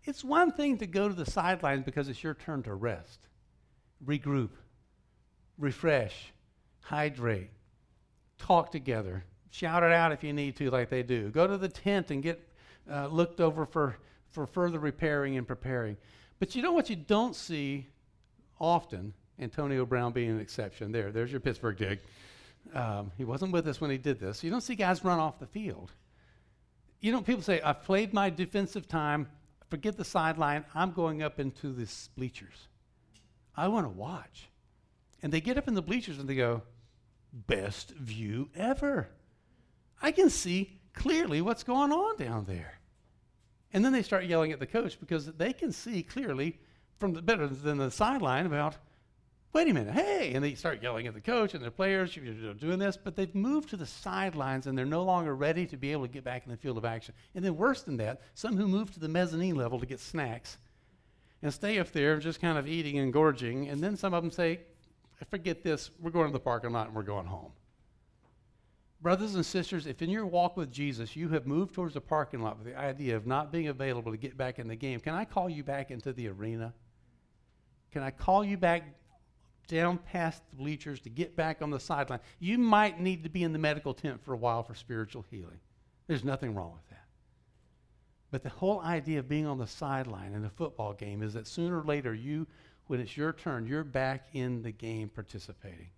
It's 0.04 0.24
one 0.24 0.52
thing 0.52 0.78
to 0.78 0.86
go 0.86 1.08
to 1.08 1.14
the 1.14 1.30
sidelines 1.30 1.84
because 1.84 2.08
it's 2.08 2.22
your 2.22 2.34
turn 2.34 2.62
to 2.64 2.74
rest, 2.74 3.28
regroup, 4.04 4.50
refresh, 5.58 6.32
hydrate, 6.80 7.50
talk 8.36 8.72
together, 8.72 9.24
shout 9.50 9.84
it 9.84 9.92
out 9.92 10.10
if 10.10 10.24
you 10.24 10.32
need 10.32 10.56
to, 10.56 10.70
like 10.70 10.90
they 10.90 11.02
do. 11.02 11.30
Go 11.30 11.46
to 11.46 11.56
the 11.56 11.68
tent 11.68 12.10
and 12.10 12.22
get 12.22 12.46
uh, 12.90 13.06
looked 13.06 13.40
over 13.40 13.64
for, 13.64 13.96
for 14.32 14.46
further 14.46 14.78
repairing 14.78 15.36
and 15.36 15.46
preparing. 15.46 15.96
But 16.38 16.54
you 16.54 16.62
know 16.62 16.72
what 16.72 16.90
you 16.90 16.96
don't 16.96 17.36
see 17.36 17.86
often? 18.58 19.14
Antonio 19.38 19.86
Brown 19.86 20.12
being 20.12 20.30
an 20.30 20.40
exception. 20.40 20.92
There, 20.92 21.10
there's 21.10 21.30
your 21.30 21.40
Pittsburgh 21.40 21.76
dig. 21.76 22.00
Um, 22.74 23.10
he 23.16 23.24
wasn't 23.24 23.52
with 23.52 23.66
us 23.66 23.80
when 23.80 23.90
he 23.90 23.98
did 23.98 24.20
this. 24.20 24.44
You 24.44 24.50
don't 24.50 24.60
see 24.60 24.74
guys 24.74 25.04
run 25.04 25.18
off 25.18 25.38
the 25.38 25.46
field. 25.46 25.92
You 27.00 27.12
know, 27.12 27.20
people 27.20 27.42
say, 27.42 27.60
I've 27.60 27.82
played 27.82 28.12
my 28.14 28.30
defensive 28.30 28.86
time, 28.86 29.28
forget 29.68 29.96
the 29.96 30.04
sideline, 30.04 30.64
I'm 30.74 30.92
going 30.92 31.22
up 31.22 31.40
into 31.40 31.72
the 31.72 31.88
bleachers. 32.16 32.68
I 33.56 33.68
want 33.68 33.86
to 33.86 33.90
watch. 33.90 34.48
And 35.22 35.32
they 35.32 35.40
get 35.40 35.58
up 35.58 35.68
in 35.68 35.74
the 35.74 35.82
bleachers 35.82 36.18
and 36.18 36.28
they 36.28 36.36
go, 36.36 36.62
best 37.32 37.90
view 37.90 38.50
ever. 38.54 39.08
I 40.00 40.12
can 40.12 40.30
see 40.30 40.80
clearly 40.94 41.40
what's 41.40 41.64
going 41.64 41.92
on 41.92 42.16
down 42.16 42.44
there. 42.44 42.78
And 43.72 43.84
then 43.84 43.92
they 43.92 44.02
start 44.02 44.24
yelling 44.24 44.52
at 44.52 44.60
the 44.60 44.66
coach 44.66 44.98
because 45.00 45.26
they 45.26 45.52
can 45.52 45.72
see 45.72 46.02
clearly 46.02 46.58
from 46.98 47.14
the 47.14 47.22
better 47.22 47.46
than 47.46 47.78
the 47.78 47.90
sideline 47.90 48.46
about 48.46 48.76
wait 49.52 49.68
a 49.68 49.74
minute, 49.74 49.92
hey, 49.92 50.32
and 50.32 50.42
they 50.42 50.54
start 50.54 50.82
yelling 50.82 51.06
at 51.06 51.12
the 51.12 51.20
coach 51.20 51.52
and 51.52 51.62
the 51.62 51.70
players, 51.70 52.16
you're 52.16 52.54
doing 52.54 52.78
this, 52.78 52.96
but 52.96 53.14
they've 53.14 53.34
moved 53.34 53.68
to 53.68 53.76
the 53.76 53.84
sidelines 53.84 54.66
and 54.66 54.76
they're 54.76 54.86
no 54.86 55.02
longer 55.02 55.34
ready 55.34 55.66
to 55.66 55.76
be 55.76 55.92
able 55.92 56.06
to 56.06 56.12
get 56.12 56.24
back 56.24 56.44
in 56.46 56.50
the 56.50 56.56
field 56.56 56.78
of 56.78 56.84
action. 56.84 57.14
And 57.34 57.44
then 57.44 57.56
worse 57.56 57.82
than 57.82 57.98
that, 57.98 58.22
some 58.34 58.56
who 58.56 58.66
move 58.66 58.92
to 58.94 59.00
the 59.00 59.08
mezzanine 59.08 59.54
level 59.54 59.78
to 59.78 59.86
get 59.86 60.00
snacks 60.00 60.56
and 61.42 61.52
stay 61.52 61.78
up 61.78 61.92
there 61.92 62.18
just 62.18 62.40
kind 62.40 62.56
of 62.56 62.66
eating 62.66 62.98
and 62.98 63.12
gorging, 63.12 63.68
and 63.68 63.82
then 63.82 63.96
some 63.96 64.14
of 64.14 64.22
them 64.22 64.30
say, 64.30 64.60
forget 65.28 65.62
this, 65.62 65.90
we're 66.00 66.10
going 66.10 66.28
to 66.28 66.32
the 66.32 66.40
parking 66.40 66.72
lot 66.72 66.86
and 66.86 66.96
we're 66.96 67.02
going 67.02 67.26
home. 67.26 67.52
Brothers 69.02 69.34
and 69.34 69.44
sisters, 69.44 69.86
if 69.86 70.00
in 70.00 70.10
your 70.10 70.26
walk 70.26 70.56
with 70.56 70.70
Jesus 70.70 71.16
you 71.16 71.28
have 71.30 71.46
moved 71.46 71.74
towards 71.74 71.94
the 71.94 72.00
parking 72.00 72.40
lot 72.40 72.56
with 72.56 72.66
the 72.66 72.78
idea 72.78 73.16
of 73.16 73.26
not 73.26 73.50
being 73.50 73.66
available 73.68 74.12
to 74.12 74.18
get 74.18 74.36
back 74.36 74.58
in 74.58 74.68
the 74.68 74.76
game, 74.76 75.00
can 75.00 75.14
I 75.14 75.24
call 75.24 75.50
you 75.50 75.64
back 75.64 75.90
into 75.90 76.12
the 76.12 76.28
arena? 76.28 76.72
Can 77.90 78.02
I 78.02 78.12
call 78.12 78.44
you 78.44 78.56
back 78.56 78.84
down 79.66 79.98
past 79.98 80.42
the 80.50 80.56
bleachers 80.56 81.00
to 81.00 81.08
get 81.08 81.36
back 81.36 81.62
on 81.62 81.70
the 81.70 81.80
sideline. 81.80 82.20
You 82.38 82.58
might 82.58 83.00
need 83.00 83.24
to 83.24 83.30
be 83.30 83.42
in 83.42 83.52
the 83.52 83.58
medical 83.58 83.94
tent 83.94 84.22
for 84.22 84.34
a 84.34 84.36
while 84.36 84.62
for 84.62 84.74
spiritual 84.74 85.24
healing. 85.30 85.60
There's 86.06 86.24
nothing 86.24 86.54
wrong 86.54 86.72
with 86.72 86.88
that. 86.90 87.04
But 88.30 88.42
the 88.42 88.50
whole 88.50 88.80
idea 88.80 89.18
of 89.18 89.28
being 89.28 89.46
on 89.46 89.58
the 89.58 89.66
sideline 89.66 90.34
in 90.34 90.44
a 90.44 90.50
football 90.50 90.92
game 90.92 91.22
is 91.22 91.34
that 91.34 91.46
sooner 91.46 91.80
or 91.80 91.84
later, 91.84 92.14
you, 92.14 92.46
when 92.86 93.00
it's 93.00 93.16
your 93.16 93.32
turn, 93.32 93.66
you're 93.66 93.84
back 93.84 94.28
in 94.32 94.62
the 94.62 94.72
game 94.72 95.08
participating. 95.08 95.90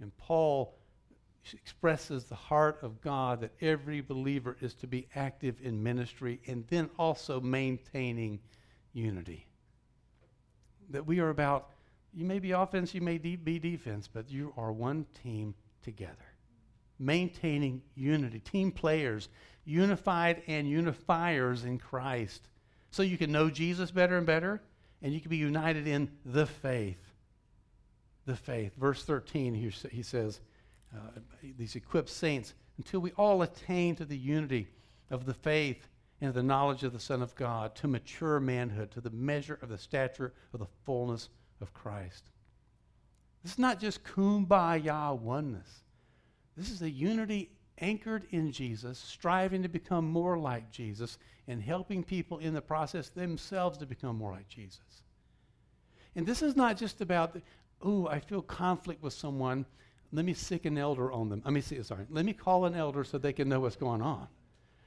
And 0.00 0.16
Paul 0.16 0.74
expresses 1.52 2.24
the 2.24 2.34
heart 2.34 2.78
of 2.82 3.00
God 3.02 3.40
that 3.42 3.52
every 3.60 4.00
believer 4.00 4.56
is 4.60 4.74
to 4.76 4.86
be 4.86 5.08
active 5.14 5.56
in 5.62 5.82
ministry 5.82 6.40
and 6.46 6.64
then 6.68 6.88
also 6.98 7.40
maintaining 7.40 8.38
unity. 8.94 9.46
That 10.90 11.06
we 11.06 11.20
are 11.20 11.28
about 11.28 11.70
you 12.14 12.24
may 12.24 12.38
be 12.38 12.52
offense, 12.52 12.94
you 12.94 13.00
may 13.00 13.18
de- 13.18 13.36
be 13.36 13.58
defense, 13.58 14.08
but 14.10 14.30
you 14.30 14.54
are 14.56 14.72
one 14.72 15.04
team 15.22 15.54
together. 15.82 16.14
Maintaining 16.98 17.82
unity, 17.96 18.38
team 18.38 18.70
players, 18.70 19.28
unified 19.64 20.42
and 20.46 20.68
unifiers 20.68 21.64
in 21.64 21.78
Christ. 21.78 22.48
So 22.90 23.02
you 23.02 23.18
can 23.18 23.32
know 23.32 23.50
Jesus 23.50 23.90
better 23.90 24.16
and 24.16 24.26
better, 24.26 24.62
and 25.02 25.12
you 25.12 25.20
can 25.20 25.30
be 25.30 25.36
united 25.36 25.88
in 25.88 26.08
the 26.24 26.46
faith. 26.46 27.12
The 28.26 28.36
faith. 28.36 28.76
Verse 28.76 29.04
13, 29.04 29.54
he, 29.54 29.68
he 29.90 30.02
says, 30.02 30.40
uh, 30.94 31.20
these 31.58 31.76
equipped 31.76 32.08
saints, 32.08 32.54
until 32.78 33.00
we 33.00 33.12
all 33.12 33.42
attain 33.42 33.96
to 33.96 34.04
the 34.04 34.16
unity 34.16 34.68
of 35.10 35.26
the 35.26 35.34
faith 35.34 35.88
and 36.20 36.32
the 36.32 36.42
knowledge 36.42 36.84
of 36.84 36.92
the 36.92 37.00
Son 37.00 37.22
of 37.22 37.34
God, 37.34 37.74
to 37.76 37.88
mature 37.88 38.40
manhood, 38.40 38.90
to 38.92 39.00
the 39.00 39.10
measure 39.10 39.58
of 39.62 39.68
the 39.68 39.78
stature 39.78 40.32
of 40.52 40.60
the 40.60 40.66
fullness 40.84 41.28
of 41.60 41.74
Christ. 41.74 42.24
This 43.42 43.52
is 43.52 43.58
not 43.58 43.80
just 43.80 44.04
kumbaya 44.04 45.18
oneness. 45.18 45.82
This 46.56 46.70
is 46.70 46.82
a 46.82 46.90
unity 46.90 47.50
anchored 47.78 48.26
in 48.30 48.52
Jesus, 48.52 48.98
striving 48.98 49.62
to 49.62 49.68
become 49.68 50.06
more 50.06 50.38
like 50.38 50.70
Jesus, 50.70 51.18
and 51.48 51.60
helping 51.60 52.02
people 52.02 52.38
in 52.38 52.54
the 52.54 52.62
process 52.62 53.08
themselves 53.08 53.76
to 53.78 53.86
become 53.86 54.16
more 54.16 54.32
like 54.32 54.48
Jesus. 54.48 55.02
And 56.16 56.24
this 56.24 56.42
is 56.42 56.56
not 56.56 56.76
just 56.76 57.00
about, 57.00 57.36
oh, 57.82 58.06
I 58.06 58.20
feel 58.20 58.40
conflict 58.40 59.02
with 59.02 59.12
someone. 59.12 59.66
Let 60.14 60.24
me 60.24 60.32
sick 60.32 60.64
an 60.64 60.78
elder 60.78 61.10
on 61.10 61.28
them. 61.28 61.42
Let 61.44 61.52
me 61.52 61.60
see, 61.60 61.82
sorry. 61.82 62.06
Let 62.08 62.24
me 62.24 62.32
call 62.32 62.66
an 62.66 62.74
elder 62.76 63.02
so 63.02 63.18
they 63.18 63.32
can 63.32 63.48
know 63.48 63.58
what's 63.58 63.74
going 63.74 64.00
on. 64.00 64.28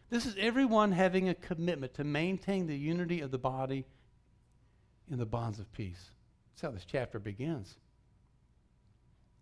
This 0.09 0.25
is 0.25 0.35
everyone 0.39 0.93
having 0.93 1.27
a 1.27 1.35
commitment 1.35 1.95
to 1.95 2.05
maintain 2.05 2.65
the 2.65 2.77
unity 2.77 3.19
of 3.19 3.29
the 3.29 3.37
body 3.37 3.85
in 5.11 5.17
the 5.17 5.25
bonds 5.25 5.59
of 5.59 5.69
peace. 5.73 6.11
That's 6.49 6.61
how 6.61 6.71
this 6.71 6.85
chapter 6.85 7.19
begins. 7.19 7.75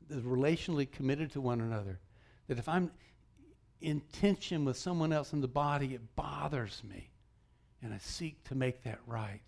They're 0.10 0.22
relationally 0.22 0.92
committed 0.92 1.32
to 1.34 1.42
one 1.42 1.62
another. 1.62 2.00
That 2.48 2.58
if 2.58 2.68
I'm 2.68 2.90
in 3.80 4.02
tension 4.12 4.66
with 4.66 4.78
someone 4.78 5.14
else 5.14 5.34
in 5.34 5.42
the 5.42 5.48
body, 5.48 5.94
it 5.94 6.16
bothers 6.16 6.82
me. 6.84 7.12
And 7.84 7.94
I 7.94 8.00
seek 8.00 8.44
to 8.46 8.56
make 8.56 8.84
that 8.86 9.00
right. 9.06 9.44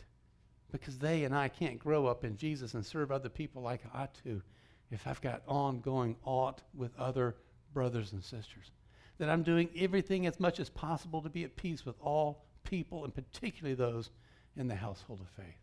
Because 0.71 0.99
they 0.99 1.23
and 1.23 1.35
I 1.35 1.47
can't 1.47 1.79
grow 1.79 2.05
up 2.05 2.23
in 2.23 2.37
Jesus 2.37 2.75
and 2.75 2.85
serve 2.85 3.11
other 3.11 3.29
people 3.29 3.63
like 3.63 3.81
I 3.91 4.03
ought 4.03 4.13
to 4.23 4.43
if 4.91 5.07
I've 5.07 5.21
got 5.21 5.43
ongoing 5.47 6.15
ought 6.23 6.61
with 6.73 6.97
other 6.97 7.35
brothers 7.73 8.13
and 8.13 8.23
sisters. 8.23 8.71
That 9.17 9.29
I'm 9.29 9.43
doing 9.43 9.69
everything 9.75 10.27
as 10.27 10.39
much 10.39 10.59
as 10.59 10.69
possible 10.69 11.21
to 11.21 11.29
be 11.29 11.43
at 11.43 11.55
peace 11.55 11.85
with 11.85 11.95
all 12.01 12.45
people, 12.63 13.03
and 13.03 13.13
particularly 13.13 13.75
those 13.75 14.09
in 14.55 14.67
the 14.67 14.75
household 14.75 15.21
of 15.21 15.29
faith. 15.29 15.55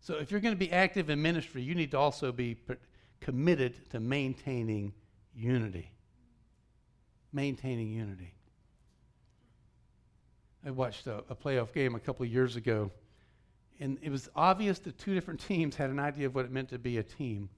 So 0.00 0.14
if 0.14 0.30
you're 0.30 0.40
going 0.40 0.54
to 0.54 0.58
be 0.58 0.72
active 0.72 1.10
in 1.10 1.20
ministry, 1.20 1.62
you 1.62 1.74
need 1.74 1.90
to 1.90 1.98
also 1.98 2.32
be 2.32 2.56
committed 3.20 3.90
to 3.90 4.00
maintaining 4.00 4.92
unity. 5.34 5.92
Maintaining 7.32 7.90
unity. 7.90 8.34
I 10.64 10.70
watched 10.70 11.06
a, 11.06 11.18
a 11.28 11.34
playoff 11.34 11.72
game 11.72 11.94
a 11.94 12.00
couple 12.00 12.24
of 12.24 12.32
years 12.32 12.56
ago, 12.56 12.90
and 13.80 13.98
it 14.02 14.10
was 14.10 14.28
obvious 14.34 14.78
that 14.80 14.98
two 14.98 15.14
different 15.14 15.40
teams 15.46 15.76
had 15.76 15.90
an 15.90 15.98
idea 15.98 16.26
of 16.26 16.34
what 16.34 16.44
it 16.44 16.50
meant 16.50 16.68
to 16.70 16.78
be 16.78 16.98
a 16.98 17.02
team. 17.02 17.48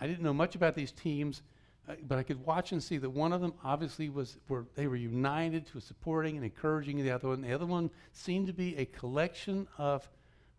I 0.00 0.06
didn't 0.06 0.22
know 0.22 0.34
much 0.34 0.54
about 0.54 0.74
these 0.74 0.92
teams, 0.92 1.42
uh, 1.88 1.94
but 2.06 2.18
I 2.18 2.22
could 2.22 2.44
watch 2.44 2.72
and 2.72 2.82
see 2.82 2.98
that 2.98 3.10
one 3.10 3.32
of 3.32 3.40
them 3.40 3.54
obviously 3.64 4.08
was 4.08 4.38
were 4.48 4.66
they 4.74 4.86
were 4.86 4.96
united 4.96 5.66
to 5.68 5.80
supporting 5.80 6.36
and 6.36 6.44
encouraging 6.44 7.02
the 7.02 7.10
other 7.10 7.28
one. 7.28 7.40
The 7.40 7.52
other 7.52 7.66
one 7.66 7.90
seemed 8.12 8.46
to 8.48 8.52
be 8.52 8.76
a 8.76 8.84
collection 8.86 9.66
of 9.78 10.08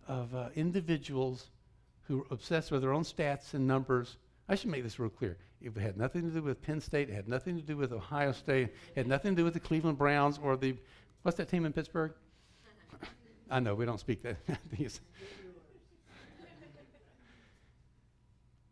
of 0.08 0.34
uh, 0.34 0.49
individuals 0.56 1.52
who 2.08 2.19
were 2.19 2.25
obsessed 2.32 2.71
with 2.71 2.82
their 2.82 2.93
own 2.93 3.04
stats 3.04 3.54
and 3.54 3.67
numbers. 3.67 4.17
I 4.47 4.56
should 4.56 4.71
make 4.71 4.84
this 4.84 4.97
real 4.97 5.10
clear. 5.10 5.38
It 5.62 5.75
had 5.78 5.97
nothing 5.97 6.23
to 6.23 6.30
do 6.30 6.41
with 6.41 6.62
Penn 6.62 6.82
State. 6.82 7.10
It 7.10 7.13
had 7.13 7.28
nothing 7.28 7.56
to 7.58 7.62
do 7.62 7.78
with 7.78 7.91
Ohio 7.91 8.32
State. 8.32 8.69
It 8.95 8.97
had 8.97 9.08
nothing 9.08 9.36
to 9.36 9.41
do 9.41 9.43
with 9.43 9.54
the 9.54 9.60
Cleveland 9.60 9.97
Browns 9.97 10.39
or 10.41 10.58
the 10.58 10.75
what's 11.21 11.38
that 11.38 11.49
team 11.49 11.65
in 11.65 11.73
Pittsburgh? 11.73 12.13
I 13.52 13.60
know 13.60 13.75
we 13.75 13.86
don't 13.86 13.99
speak 13.99 14.23
that. 14.23 14.38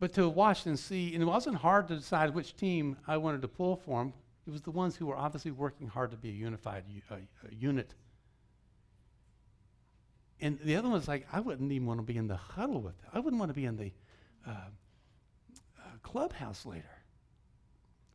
but 0.00 0.12
to 0.14 0.28
watch 0.28 0.66
and 0.66 0.78
see, 0.78 1.14
and 1.14 1.22
it 1.22 1.26
wasn't 1.26 1.56
hard 1.56 1.88
to 1.88 1.96
decide 1.96 2.34
which 2.34 2.56
team 2.56 2.96
I 3.06 3.16
wanted 3.16 3.42
to 3.42 3.48
pull 3.48 3.76
for 3.76 4.00
them. 4.00 4.12
It 4.46 4.50
was 4.50 4.62
the 4.62 4.70
ones 4.70 4.96
who 4.96 5.06
were 5.06 5.16
obviously 5.16 5.50
working 5.50 5.88
hard 5.88 6.10
to 6.12 6.16
be 6.16 6.30
a 6.30 6.32
unified 6.32 6.84
uh, 7.10 7.16
unit 7.50 7.94
and 10.40 10.58
the 10.62 10.76
other 10.76 10.88
one's 10.88 11.08
like, 11.08 11.26
I 11.32 11.40
wouldn't 11.40 11.72
even 11.72 11.86
want 11.86 11.98
to 11.98 12.04
be 12.04 12.16
in 12.16 12.28
the 12.28 12.36
huddle 12.36 12.80
with 12.80 13.00
them. 13.00 13.10
I 13.12 13.18
wouldn't 13.18 13.40
want 13.40 13.50
to 13.50 13.54
be 13.54 13.64
in 13.64 13.76
the 13.76 13.92
uh, 14.46 14.50
uh, 14.50 15.82
clubhouse 16.02 16.64
later. 16.64 16.84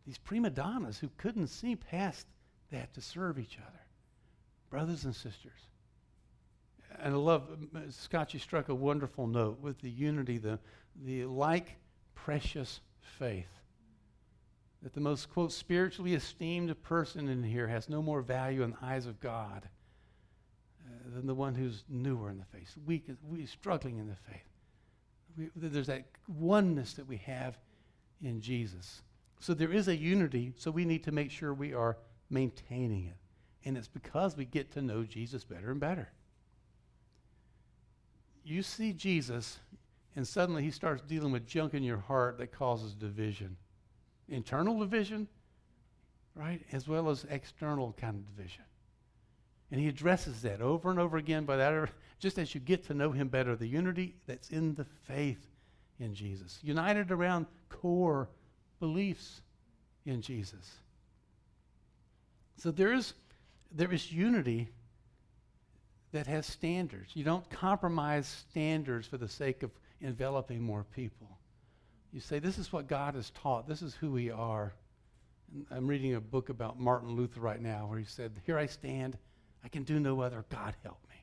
These 0.05 0.17
prima 0.17 0.49
donnas 0.49 0.99
who 0.99 1.09
couldn't 1.17 1.47
see 1.47 1.75
past 1.75 2.27
that 2.71 2.93
to 2.93 3.01
serve 3.01 3.39
each 3.39 3.57
other, 3.57 3.79
brothers 4.69 5.05
and 5.05 5.15
sisters. 5.15 5.69
And 7.01 7.13
I 7.13 7.17
love, 7.17 7.43
uh, 7.75 7.79
Scott, 7.89 8.33
you 8.33 8.39
struck 8.39 8.69
a 8.69 8.75
wonderful 8.75 9.27
note 9.27 9.59
with 9.59 9.79
the 9.79 9.89
unity, 9.89 10.37
the, 10.37 10.59
the 11.03 11.25
like 11.25 11.77
precious 12.15 12.81
faith. 12.99 13.47
That 14.81 14.93
the 14.93 15.01
most, 15.01 15.31
quote, 15.31 15.51
spiritually 15.51 16.13
esteemed 16.13 16.81
person 16.83 17.29
in 17.29 17.43
here 17.43 17.67
has 17.67 17.87
no 17.89 18.01
more 18.01 18.21
value 18.21 18.63
in 18.63 18.71
the 18.71 18.85
eyes 18.85 19.05
of 19.05 19.19
God 19.19 19.67
than 21.13 21.27
the 21.27 21.35
one 21.35 21.55
who's 21.55 21.83
newer 21.89 22.29
in 22.29 22.37
the 22.37 22.45
faith, 22.45 22.75
weak, 22.85 23.05
we 23.27 23.45
struggling 23.45 23.97
in 23.97 24.07
the 24.07 24.15
faith. 24.15 24.43
We, 25.37 25.49
there's 25.55 25.87
that 25.87 26.05
oneness 26.27 26.93
that 26.93 27.07
we 27.07 27.17
have 27.17 27.57
in 28.21 28.41
Jesus. 28.41 29.01
So 29.39 29.53
there 29.53 29.71
is 29.71 29.87
a 29.87 29.95
unity, 29.95 30.53
so 30.57 30.71
we 30.71 30.85
need 30.85 31.03
to 31.03 31.11
make 31.11 31.31
sure 31.31 31.53
we 31.53 31.73
are 31.73 31.97
maintaining 32.29 33.05
it. 33.05 33.17
And 33.65 33.77
it's 33.77 33.87
because 33.87 34.35
we 34.37 34.45
get 34.45 34.71
to 34.73 34.81
know 34.81 35.03
Jesus 35.03 35.43
better 35.43 35.71
and 35.71 35.79
better. 35.79 36.09
You 38.43 38.61
see 38.61 38.93
Jesus, 38.93 39.59
and 40.15 40.27
suddenly 40.27 40.63
he 40.63 40.71
starts 40.71 41.01
dealing 41.01 41.31
with 41.31 41.47
junk 41.47 41.73
in 41.73 41.83
your 41.83 41.97
heart 41.97 42.37
that 42.37 42.51
causes 42.51 42.93
division 42.93 43.57
internal 44.29 44.79
division, 44.79 45.27
right, 46.35 46.61
as 46.71 46.87
well 46.87 47.09
as 47.09 47.25
external 47.29 47.93
kind 47.99 48.15
of 48.15 48.35
division. 48.35 48.63
And 49.71 49.79
he 49.79 49.87
addresses 49.87 50.41
that 50.43 50.61
over 50.61 50.89
and 50.89 50.99
over 50.99 51.17
again 51.17 51.45
by 51.45 51.57
that, 51.57 51.89
just 52.19 52.37
as 52.37 52.53
you 52.53 52.61
get 52.61 52.85
to 52.87 52.93
know 52.93 53.11
him 53.11 53.27
better, 53.27 53.55
the 53.55 53.67
unity 53.67 54.15
that's 54.27 54.49
in 54.49 54.75
the 54.75 54.85
faith 55.07 55.47
in 55.99 56.13
Jesus, 56.13 56.59
united 56.61 57.11
around 57.11 57.45
core 57.69 58.29
beliefs 58.79 59.41
in 60.05 60.21
Jesus. 60.21 60.75
So 62.57 62.71
there 62.71 62.93
is, 62.93 63.13
there 63.71 63.91
is 63.91 64.11
unity 64.11 64.69
that 66.13 66.27
has 66.27 66.45
standards. 66.45 67.11
You 67.15 67.23
don't 67.23 67.47
compromise 67.49 68.27
standards 68.49 69.05
for 69.05 69.17
the 69.17 69.27
sake 69.27 69.63
of 69.63 69.71
enveloping 70.01 70.61
more 70.61 70.85
people. 70.95 71.37
You 72.11 72.21
say, 72.21 72.39
This 72.39 72.57
is 72.57 72.71
what 72.71 72.87
God 72.87 73.15
has 73.15 73.29
taught, 73.31 73.67
this 73.67 73.81
is 73.81 73.93
who 73.95 74.11
we 74.11 74.31
are. 74.31 74.73
And 75.53 75.65
I'm 75.69 75.87
reading 75.87 76.15
a 76.15 76.21
book 76.21 76.49
about 76.49 76.79
Martin 76.79 77.15
Luther 77.15 77.41
right 77.41 77.61
now 77.61 77.87
where 77.87 77.99
he 77.99 78.05
said, 78.05 78.31
Here 78.45 78.57
I 78.57 78.65
stand 78.65 79.17
I 79.63 79.69
can 79.69 79.83
do 79.83 79.99
no 79.99 80.21
other. 80.21 80.45
God 80.49 80.75
help 80.83 80.99
me. 81.09 81.15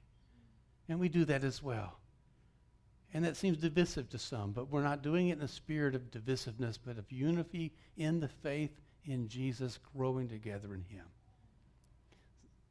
And 0.88 0.98
we 0.98 1.09
do 1.09 1.24
that 1.26 1.44
as 1.44 1.62
well. 1.62 1.98
And 3.12 3.24
that 3.24 3.37
seems 3.37 3.59
divisive 3.59 4.09
to 4.11 4.18
some, 4.18 4.53
but 4.53 4.70
we're 4.70 4.83
not 4.83 5.03
doing 5.03 5.29
it 5.29 5.38
in 5.38 5.44
a 5.44 5.48
spirit 5.48 5.94
of 5.94 6.11
divisiveness, 6.11 6.79
but 6.83 6.96
of 6.96 7.11
unity 7.11 7.72
in 7.96 8.20
the 8.20 8.29
faith 8.29 8.81
in 9.05 9.29
Jesus, 9.29 9.79
growing 9.96 10.29
together 10.29 10.74
in 10.74 10.85
Him. 10.85 11.05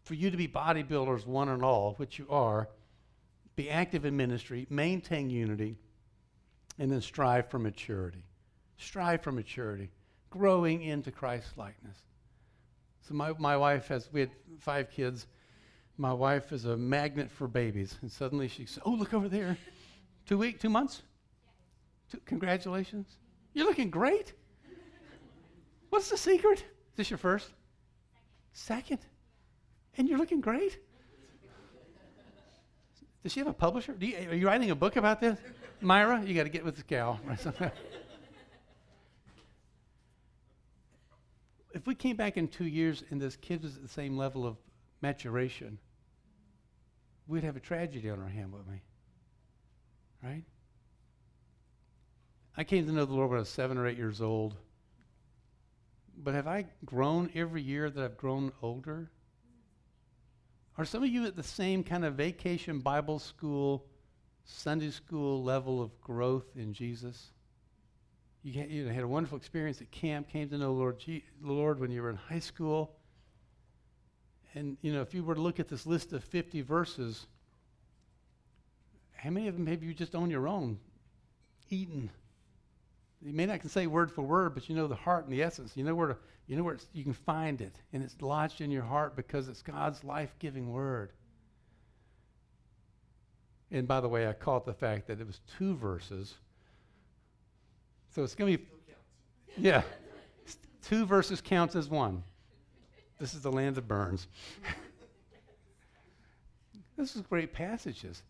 For 0.10 0.16
you 0.16 0.32
to 0.32 0.38
be 0.38 0.48
bodybuilders, 0.48 1.28
one 1.28 1.50
and 1.50 1.64
all, 1.64 1.94
which 1.98 2.18
you 2.18 2.26
are, 2.32 2.68
be 3.56 3.70
active 3.70 4.06
in 4.06 4.18
ministry, 4.18 4.66
maintain 4.68 5.30
unity, 5.30 5.78
and 6.80 6.92
then 6.92 7.00
strive 7.00 7.48
for 7.48 7.60
maturity. 7.60 8.24
Strive 8.80 9.22
for 9.22 9.32
maturity, 9.32 9.92
growing 10.32 10.82
into 10.82 11.12
Christ's 11.12 11.56
likeness. 11.58 11.96
So 13.08 13.14
my, 13.14 13.34
my 13.38 13.56
wife 13.56 13.88
has, 13.90 14.10
we 14.12 14.22
had 14.22 14.32
five 14.58 14.90
kids 14.90 15.28
my 15.96 16.12
wife 16.12 16.52
is 16.52 16.66
a 16.66 16.76
magnet 16.76 17.30
for 17.30 17.48
babies. 17.48 18.00
And 18.02 18.12
suddenly 18.12 18.48
she 18.48 18.66
says, 18.66 18.82
Oh, 18.88 18.90
look 18.90 19.14
over 19.14 19.30
there. 19.30 19.58
Two 20.26 20.40
weeks, 20.40 20.60
two 20.60 20.70
months? 20.70 21.04
Two, 22.12 22.20
congratulations. 22.26 23.06
You're 23.54 23.68
looking 23.68 23.92
great. 23.92 24.34
What's 25.92 26.10
the 26.10 26.18
secret? 26.18 26.58
Is 26.60 26.96
this 26.96 27.12
your 27.12 27.20
first? 27.20 27.52
Second. 28.54 29.06
And 29.98 30.08
you're 30.08 30.18
looking 30.18 30.42
great. 30.42 30.80
Does 33.24 33.34
she 33.34 33.40
have 33.40 33.48
a 33.48 33.54
publisher? 33.54 33.96
You, 34.00 34.30
are 34.30 34.36
you 34.36 34.48
writing 34.48 34.72
a 34.72 34.76
book 34.76 34.96
about 34.96 35.20
this? 35.20 35.38
Myra, 35.82 36.24
you 36.24 36.34
got 36.34 36.44
to 36.44 36.50
get 36.50 36.64
with 36.64 36.76
this 36.76 36.84
gal. 36.84 37.20
if 41.74 41.86
we 41.86 41.96
came 41.96 42.16
back 42.16 42.38
in 42.38 42.48
two 42.48 42.66
years 42.66 43.04
and 43.10 43.20
this 43.22 43.36
kid 43.36 43.64
was 43.64 43.76
at 43.76 43.82
the 43.82 43.90
same 43.90 44.18
level 44.18 44.46
of 44.46 44.56
maturation, 45.02 45.78
we'd 47.28 47.44
have 47.44 47.58
a 47.58 47.62
tragedy 47.62 48.10
on 48.10 48.22
our 48.22 48.30
hand, 48.30 48.52
wouldn't 48.52 48.70
we? 48.70 48.82
Right? 50.28 50.44
I 52.58 52.64
came 52.64 52.86
to 52.86 52.92
know 52.92 53.06
the 53.06 53.14
Lord 53.14 53.30
when 53.30 53.38
I 53.38 53.42
was 53.42 53.50
seven 53.50 53.78
or 53.78 53.88
eight 53.88 53.98
years 53.98 54.22
old. 54.22 54.56
But 56.22 56.34
have 56.34 56.48
I 56.48 56.66
grown 56.84 57.30
every 57.34 57.62
year 57.62 57.90
that 57.90 58.04
I've 58.04 58.18
grown 58.18 58.52
older? 58.62 59.10
Are 60.80 60.86
some 60.86 61.04
of 61.04 61.10
you 61.10 61.26
at 61.26 61.36
the 61.36 61.44
same 61.44 61.84
kind 61.84 62.06
of 62.06 62.14
vacation 62.14 62.80
Bible 62.80 63.20
school, 63.20 63.86
Sunday 64.46 64.92
school 64.92 65.44
level 65.44 65.82
of 65.82 66.00
growth 66.00 66.46
in 66.56 66.72
Jesus? 66.72 67.32
You, 68.44 68.64
you 68.64 68.88
had 68.88 69.04
a 69.04 69.08
wonderful 69.08 69.38
experience 69.38 69.82
at 69.82 69.92
camp, 69.92 70.30
came 70.30 70.48
to 70.48 70.58
know 70.58 70.72
Lord, 70.72 71.04
Lord 71.42 71.82
when 71.82 71.92
you 71.92 72.02
were 72.02 72.10
in 72.10 72.16
high 72.16 72.40
school. 72.40 72.96
And, 74.56 74.78
you 74.82 74.94
know, 74.94 75.02
if 75.02 75.14
you 75.14 75.22
were 75.22 75.36
to 75.36 75.42
look 75.42 75.60
at 75.60 75.68
this 75.68 75.86
list 75.86 76.14
of 76.14 76.24
50 76.24 76.62
verses, 76.62 77.28
how 79.12 79.32
many 79.32 79.50
of 79.50 79.56
them 79.56 79.68
have 79.68 79.84
you 79.84 79.94
just 79.94 80.16
on 80.16 80.30
your 80.30 80.48
own 80.48 80.80
eaten? 81.70 82.10
You 83.22 83.34
may 83.34 83.46
not 83.46 83.60
can 83.60 83.70
say 83.70 83.88
word 83.88 84.12
for 84.12 84.22
word, 84.22 84.54
but 84.54 84.70
you 84.70 84.76
know 84.76 84.88
the 84.88 84.96
heart 84.96 85.26
and 85.26 85.34
the 85.34 85.44
essence. 85.44 85.76
You 85.76 85.84
know 85.84 85.94
where 85.94 86.10
to, 86.10 86.18
you 86.48 86.56
know 86.56 86.64
where 86.64 86.78
you 86.94 87.04
can 87.04 87.14
find 87.14 87.62
it, 87.62 87.76
and 87.92 88.02
it's 88.02 88.16
lodged 88.22 88.62
in 88.62 88.72
your 88.72 88.84
heart 88.84 89.16
because 89.16 89.50
it's 89.50 89.62
God's 89.62 90.04
life-giving 90.04 90.72
word. 90.72 91.12
And 93.72 93.88
by 93.88 94.02
the 94.02 94.08
way, 94.08 94.28
I 94.28 94.34
caught 94.34 94.66
the 94.66 94.74
fact 94.74 95.08
that 95.08 95.20
it 95.20 95.28
was 95.28 95.42
two 95.58 95.76
verses, 95.76 96.36
so 98.16 98.24
it's 98.24 98.36
going 98.36 98.54
to 98.54 98.58
be, 98.58 98.66
yeah, 99.58 99.84
two 100.84 101.06
verses 101.06 101.42
counts 101.42 101.76
as 101.76 101.90
one. 101.90 102.24
This 103.20 103.34
is 103.34 103.42
the 103.42 103.52
land 103.52 103.78
of 103.78 103.88
Burns. 103.88 104.28
this 106.98 107.16
is 107.16 107.22
great 107.24 107.52
passages. 107.52 108.24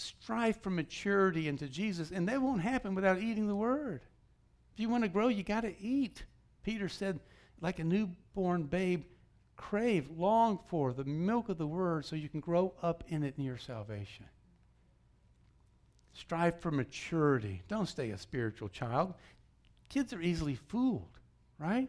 Strive 0.00 0.56
for 0.62 0.70
maturity 0.70 1.48
into 1.48 1.68
Jesus, 1.68 2.10
and 2.10 2.28
that 2.28 2.40
won't 2.40 2.62
happen 2.62 2.94
without 2.94 3.18
eating 3.18 3.48
the 3.48 3.56
Word. 3.56 4.00
If 4.74 4.80
you 4.80 4.88
want 4.88 5.04
to 5.04 5.08
grow, 5.08 5.28
you 5.28 5.42
got 5.42 5.62
to 5.62 5.74
eat. 5.80 6.24
Peter 6.62 6.88
said, 6.88 7.18
like 7.60 7.78
a 7.78 7.84
newborn 7.84 8.64
babe, 8.64 9.04
crave, 9.56 10.08
long 10.16 10.60
for 10.68 10.92
the 10.92 11.04
milk 11.04 11.48
of 11.48 11.58
the 11.58 11.66
word 11.66 12.04
so 12.04 12.14
you 12.14 12.28
can 12.28 12.40
grow 12.40 12.72
up 12.82 13.04
in 13.08 13.24
it 13.24 13.34
in 13.36 13.44
your 13.44 13.58
salvation. 13.58 14.26
Strive 16.12 16.60
for 16.60 16.70
maturity. 16.70 17.62
Don't 17.68 17.88
stay 17.88 18.10
a 18.10 18.18
spiritual 18.18 18.68
child. 18.68 19.14
Kids 19.88 20.12
are 20.12 20.20
easily 20.20 20.54
fooled, 20.54 21.18
right? 21.58 21.88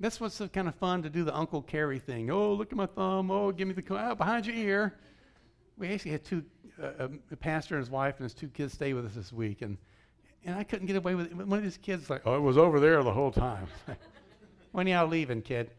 That's 0.00 0.20
what's 0.20 0.34
so 0.34 0.48
kind 0.48 0.68
of 0.68 0.74
fun 0.74 1.02
to 1.02 1.10
do 1.10 1.22
the 1.22 1.36
Uncle 1.36 1.62
Carry 1.62 2.00
thing. 2.00 2.30
Oh, 2.30 2.54
look 2.54 2.72
at 2.72 2.76
my 2.76 2.86
thumb. 2.86 3.30
Oh, 3.30 3.52
give 3.52 3.68
me 3.68 3.74
the 3.74 3.84
oh, 3.90 4.14
behind 4.16 4.46
your 4.46 4.56
ear. 4.56 4.98
We 5.82 5.88
actually 5.88 6.12
had 6.12 6.24
two, 6.24 6.44
uh, 6.80 7.08
a 7.32 7.36
pastor 7.36 7.74
and 7.74 7.82
his 7.82 7.90
wife 7.90 8.14
and 8.18 8.22
his 8.22 8.34
two 8.34 8.46
kids 8.46 8.72
stay 8.72 8.92
with 8.92 9.04
us 9.04 9.16
this 9.16 9.32
week, 9.32 9.62
and 9.62 9.76
and 10.44 10.54
I 10.54 10.62
couldn't 10.62 10.86
get 10.86 10.94
away 10.94 11.16
with 11.16 11.26
it. 11.26 11.36
One 11.36 11.58
of 11.58 11.64
these 11.64 11.76
kids 11.76 12.08
like, 12.08 12.22
oh, 12.24 12.36
it 12.36 12.40
was 12.40 12.56
over 12.56 12.78
there 12.78 13.02
the 13.02 13.12
whole 13.12 13.32
time. 13.32 13.66
when 14.70 14.86
y'all 14.86 15.08
leaving, 15.08 15.42
kid? 15.42 15.72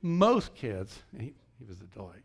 Most 0.00 0.54
kids, 0.54 1.02
he, 1.18 1.34
he 1.58 1.64
was 1.68 1.82
a 1.82 1.84
delight. 1.84 2.22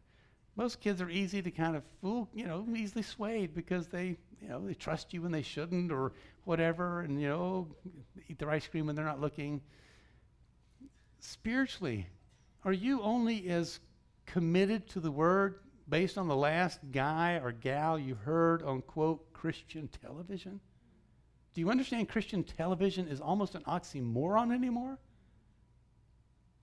Most 0.56 0.80
kids 0.80 1.02
are 1.02 1.10
easy 1.10 1.42
to 1.42 1.52
kind 1.52 1.76
of 1.76 1.84
fool, 2.00 2.30
you 2.34 2.46
know, 2.46 2.66
easily 2.74 3.04
swayed 3.04 3.54
because 3.54 3.88
they, 3.88 4.16
you 4.42 4.48
know, 4.48 4.66
they 4.66 4.76
trust 4.76 5.14
you 5.14 5.24
when 5.24 5.32
they 5.34 5.42
shouldn't 5.42 5.92
or 5.92 6.14
whatever, 6.46 7.02
and 7.02 7.20
you 7.22 7.28
know, 7.28 7.68
eat 8.30 8.40
their 8.40 8.50
ice 8.50 8.66
cream 8.66 8.86
when 8.86 8.96
they're 8.96 9.04
not 9.04 9.20
looking. 9.20 9.60
Spiritually, 11.20 12.08
are 12.64 12.72
you 12.72 13.02
only 13.02 13.50
as 13.50 13.82
committed 14.26 14.88
to 14.88 15.02
the 15.02 15.12
word 15.12 15.60
based 15.89 16.17
on 16.17 16.28
the 16.28 16.36
last 16.36 16.80
guy 16.91 17.39
or 17.43 17.52
gal 17.52 18.00
you 18.00 18.15
heard 18.15 18.63
on 18.63 18.82
quote 18.82 19.32
Christian 19.34 19.89
television? 20.02 20.60
Do 21.54 21.62
you 21.62 21.69
understand 21.69 22.10
Christian 22.10 22.43
television 22.43 23.08
is 23.08 23.22
almost 23.22 23.56
an 23.56 23.63
oxymoron 23.63 24.54
anymore? 24.54 24.98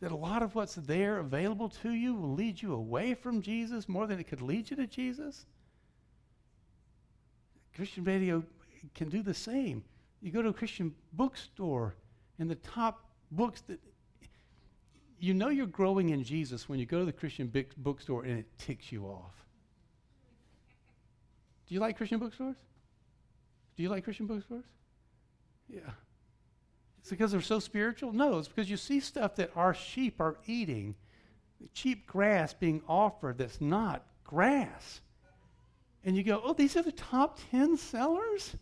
That 0.00 0.12
a 0.12 0.16
lot 0.16 0.42
of 0.42 0.54
what's 0.54 0.74
there 0.74 1.18
available 1.18 1.68
to 1.82 1.90
you 1.90 2.14
will 2.14 2.34
lead 2.34 2.60
you 2.60 2.72
away 2.72 3.14
from 3.14 3.42
Jesus 3.42 3.88
more 3.88 4.06
than 4.06 4.18
it 4.18 4.24
could 4.24 4.40
lead 4.40 4.70
you 4.70 4.76
to 4.76 4.86
Jesus? 4.86 5.46
Christian 7.76 8.04
radio 8.04 8.42
can 8.94 9.08
do 9.08 9.22
the 9.22 9.34
same. 9.34 9.84
You 10.20 10.32
go 10.32 10.42
to 10.42 10.48
a 10.48 10.54
Christian 10.54 10.94
bookstore, 11.12 11.94
and 12.38 12.50
the 12.50 12.56
top 12.56 13.04
books 13.30 13.62
that 13.68 13.78
you 15.20 15.34
know 15.34 15.50
you're 15.50 15.66
growing 15.66 16.10
in 16.10 16.24
Jesus 16.24 16.68
when 16.68 16.78
you 16.78 16.86
go 16.86 17.00
to 17.00 17.04
the 17.04 17.12
Christian 17.12 17.52
bookstore 17.76 18.24
and 18.24 18.38
it 18.38 18.46
ticks 18.58 18.90
you 18.90 19.04
off. 19.04 19.34
Do 21.68 21.74
you 21.74 21.80
like 21.80 21.96
Christian 21.96 22.18
bookstores? 22.18 22.56
Do 23.76 23.82
you 23.82 23.90
like 23.90 24.02
Christian 24.02 24.26
bookstores? 24.26 24.64
Yeah. 25.68 25.90
It's 27.00 27.10
because 27.10 27.32
they're 27.32 27.40
so 27.40 27.60
spiritual? 27.60 28.12
No, 28.12 28.38
it's 28.38 28.48
because 28.48 28.70
you 28.70 28.76
see 28.76 28.98
stuff 29.00 29.36
that 29.36 29.50
our 29.54 29.74
sheep 29.74 30.20
are 30.20 30.38
eating, 30.46 30.96
cheap 31.74 32.06
grass 32.06 32.52
being 32.54 32.82
offered 32.88 33.38
that's 33.38 33.60
not 33.60 34.04
grass. 34.24 35.00
And 36.04 36.16
you 36.16 36.22
go, 36.22 36.40
oh, 36.42 36.54
these 36.54 36.76
are 36.76 36.82
the 36.82 36.92
top 36.92 37.38
10 37.50 37.76
sellers? 37.76 38.56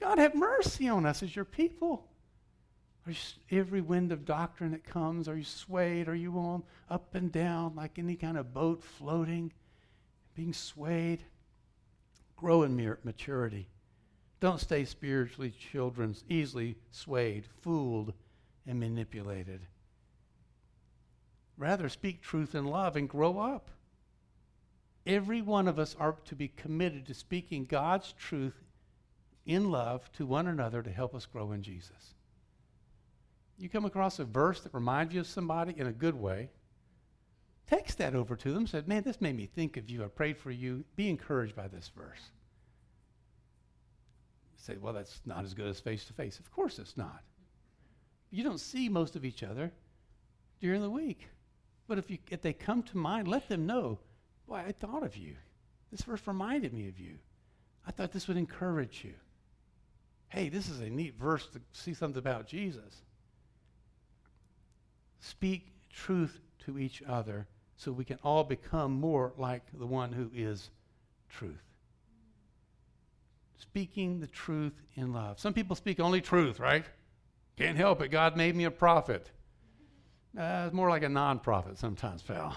God 0.00 0.18
have 0.18 0.34
mercy 0.34 0.88
on 0.88 1.06
us 1.06 1.22
as 1.22 1.34
your 1.34 1.44
people. 1.44 2.07
Are 3.08 3.12
you, 3.12 3.58
every 3.58 3.80
wind 3.80 4.12
of 4.12 4.26
doctrine 4.26 4.72
that 4.72 4.84
comes, 4.84 5.28
are 5.28 5.36
you 5.36 5.44
swayed? 5.44 6.08
Are 6.08 6.14
you 6.14 6.36
on 6.36 6.62
up 6.90 7.14
and 7.14 7.32
down 7.32 7.74
like 7.74 7.98
any 7.98 8.16
kind 8.16 8.36
of 8.36 8.52
boat 8.52 8.84
floating, 8.84 9.50
being 10.34 10.52
swayed? 10.52 11.22
Grow 12.36 12.64
in 12.64 12.76
maturity. 13.04 13.70
Don't 14.40 14.60
stay 14.60 14.84
spiritually 14.84 15.54
children, 15.72 16.14
easily 16.28 16.76
swayed, 16.90 17.46
fooled, 17.62 18.12
and 18.66 18.78
manipulated. 18.78 19.62
Rather, 21.56 21.88
speak 21.88 22.20
truth 22.20 22.54
in 22.54 22.66
love 22.66 22.94
and 22.94 23.08
grow 23.08 23.38
up. 23.38 23.70
Every 25.06 25.40
one 25.40 25.66
of 25.66 25.78
us 25.78 25.96
are 25.98 26.14
to 26.26 26.36
be 26.36 26.48
committed 26.48 27.06
to 27.06 27.14
speaking 27.14 27.64
God's 27.64 28.12
truth 28.12 28.62
in 29.46 29.70
love 29.70 30.12
to 30.12 30.26
one 30.26 30.46
another 30.46 30.82
to 30.82 30.90
help 30.90 31.14
us 31.14 31.24
grow 31.24 31.52
in 31.52 31.62
Jesus. 31.62 32.14
You 33.58 33.68
come 33.68 33.84
across 33.84 34.18
a 34.18 34.24
verse 34.24 34.60
that 34.60 34.74
reminds 34.74 35.12
you 35.12 35.20
of 35.20 35.26
somebody 35.26 35.74
in 35.76 35.86
a 35.86 35.92
good 35.92 36.14
way, 36.14 36.50
text 37.66 37.98
that 37.98 38.14
over 38.14 38.36
to 38.36 38.52
them. 38.52 38.66
Said, 38.66 38.86
Man, 38.86 39.02
this 39.02 39.20
made 39.20 39.36
me 39.36 39.46
think 39.46 39.76
of 39.76 39.90
you. 39.90 40.04
I 40.04 40.08
prayed 40.08 40.38
for 40.38 40.50
you. 40.50 40.84
Be 40.96 41.10
encouraged 41.10 41.56
by 41.56 41.68
this 41.68 41.90
verse 41.96 42.30
say, 44.68 44.76
well, 44.80 44.92
that's 44.92 45.20
not 45.24 45.44
as 45.44 45.54
good 45.54 45.66
as 45.66 45.80
face 45.80 46.04
to 46.04 46.12
face. 46.12 46.38
Of 46.38 46.52
course 46.52 46.78
it's 46.78 46.96
not. 46.96 47.22
You 48.30 48.44
don't 48.44 48.60
see 48.60 48.88
most 48.88 49.16
of 49.16 49.24
each 49.24 49.42
other 49.42 49.72
during 50.60 50.82
the 50.82 50.90
week. 50.90 51.26
But 51.86 51.98
if, 51.98 52.10
you, 52.10 52.18
if 52.30 52.42
they 52.42 52.52
come 52.52 52.82
to 52.84 52.98
mind, 52.98 53.26
let 53.28 53.48
them 53.48 53.66
know, 53.66 53.98
boy, 54.46 54.56
I 54.56 54.72
thought 54.72 55.02
of 55.02 55.16
you. 55.16 55.36
This 55.90 56.02
verse 56.02 56.20
reminded 56.26 56.74
me 56.74 56.88
of 56.88 57.00
you. 57.00 57.14
I 57.86 57.92
thought 57.92 58.12
this 58.12 58.28
would 58.28 58.36
encourage 58.36 59.02
you. 59.04 59.14
Hey, 60.28 60.50
this 60.50 60.68
is 60.68 60.80
a 60.80 60.90
neat 60.90 61.14
verse 61.18 61.46
to 61.54 61.60
see 61.72 61.94
something 61.94 62.18
about 62.18 62.46
Jesus. 62.46 63.02
Speak 65.20 65.72
truth 65.92 66.40
to 66.64 66.78
each 66.78 67.02
other 67.02 67.46
so 67.76 67.92
we 67.92 68.04
can 68.04 68.18
all 68.22 68.44
become 68.44 68.92
more 68.92 69.32
like 69.36 69.62
the 69.78 69.86
one 69.86 70.12
who 70.12 70.30
is 70.34 70.70
truth 71.28 71.68
speaking 73.58 74.20
the 74.20 74.26
truth 74.26 74.72
in 74.96 75.12
love. 75.12 75.38
Some 75.38 75.52
people 75.52 75.76
speak 75.76 76.00
only 76.00 76.20
truth, 76.20 76.58
right? 76.60 76.84
Can't 77.56 77.76
help 77.76 78.00
it. 78.00 78.08
God 78.08 78.36
made 78.36 78.54
me 78.56 78.64
a 78.64 78.70
prophet. 78.70 79.30
Uh, 80.38 80.64
it's 80.66 80.74
more 80.74 80.88
like 80.88 81.02
a 81.02 81.08
non 81.08 81.38
prophet 81.38 81.78
sometimes, 81.78 82.22
pal. 82.22 82.56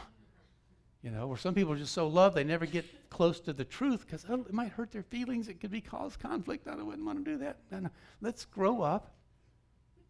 You 1.01 1.09
know, 1.09 1.27
where 1.27 1.37
some 1.37 1.55
people 1.55 1.73
are 1.73 1.77
just 1.77 1.93
so 1.93 2.07
loved 2.07 2.35
they 2.35 2.43
never 2.43 2.67
get 2.67 2.85
close 3.09 3.39
to 3.41 3.53
the 3.53 3.65
truth 3.65 4.05
because 4.05 4.25
oh, 4.29 4.45
it 4.47 4.53
might 4.53 4.71
hurt 4.71 4.91
their 4.91 5.03
feelings. 5.03 5.47
It 5.47 5.59
could 5.59 5.71
be 5.71 5.81
cause 5.81 6.15
conflict. 6.15 6.67
I 6.67 6.75
wouldn't 6.75 7.05
want 7.05 7.23
to 7.25 7.31
do 7.31 7.37
that. 7.39 7.57
No, 7.71 7.79
no. 7.79 7.89
Let's 8.21 8.45
grow 8.45 8.81
up 8.81 9.11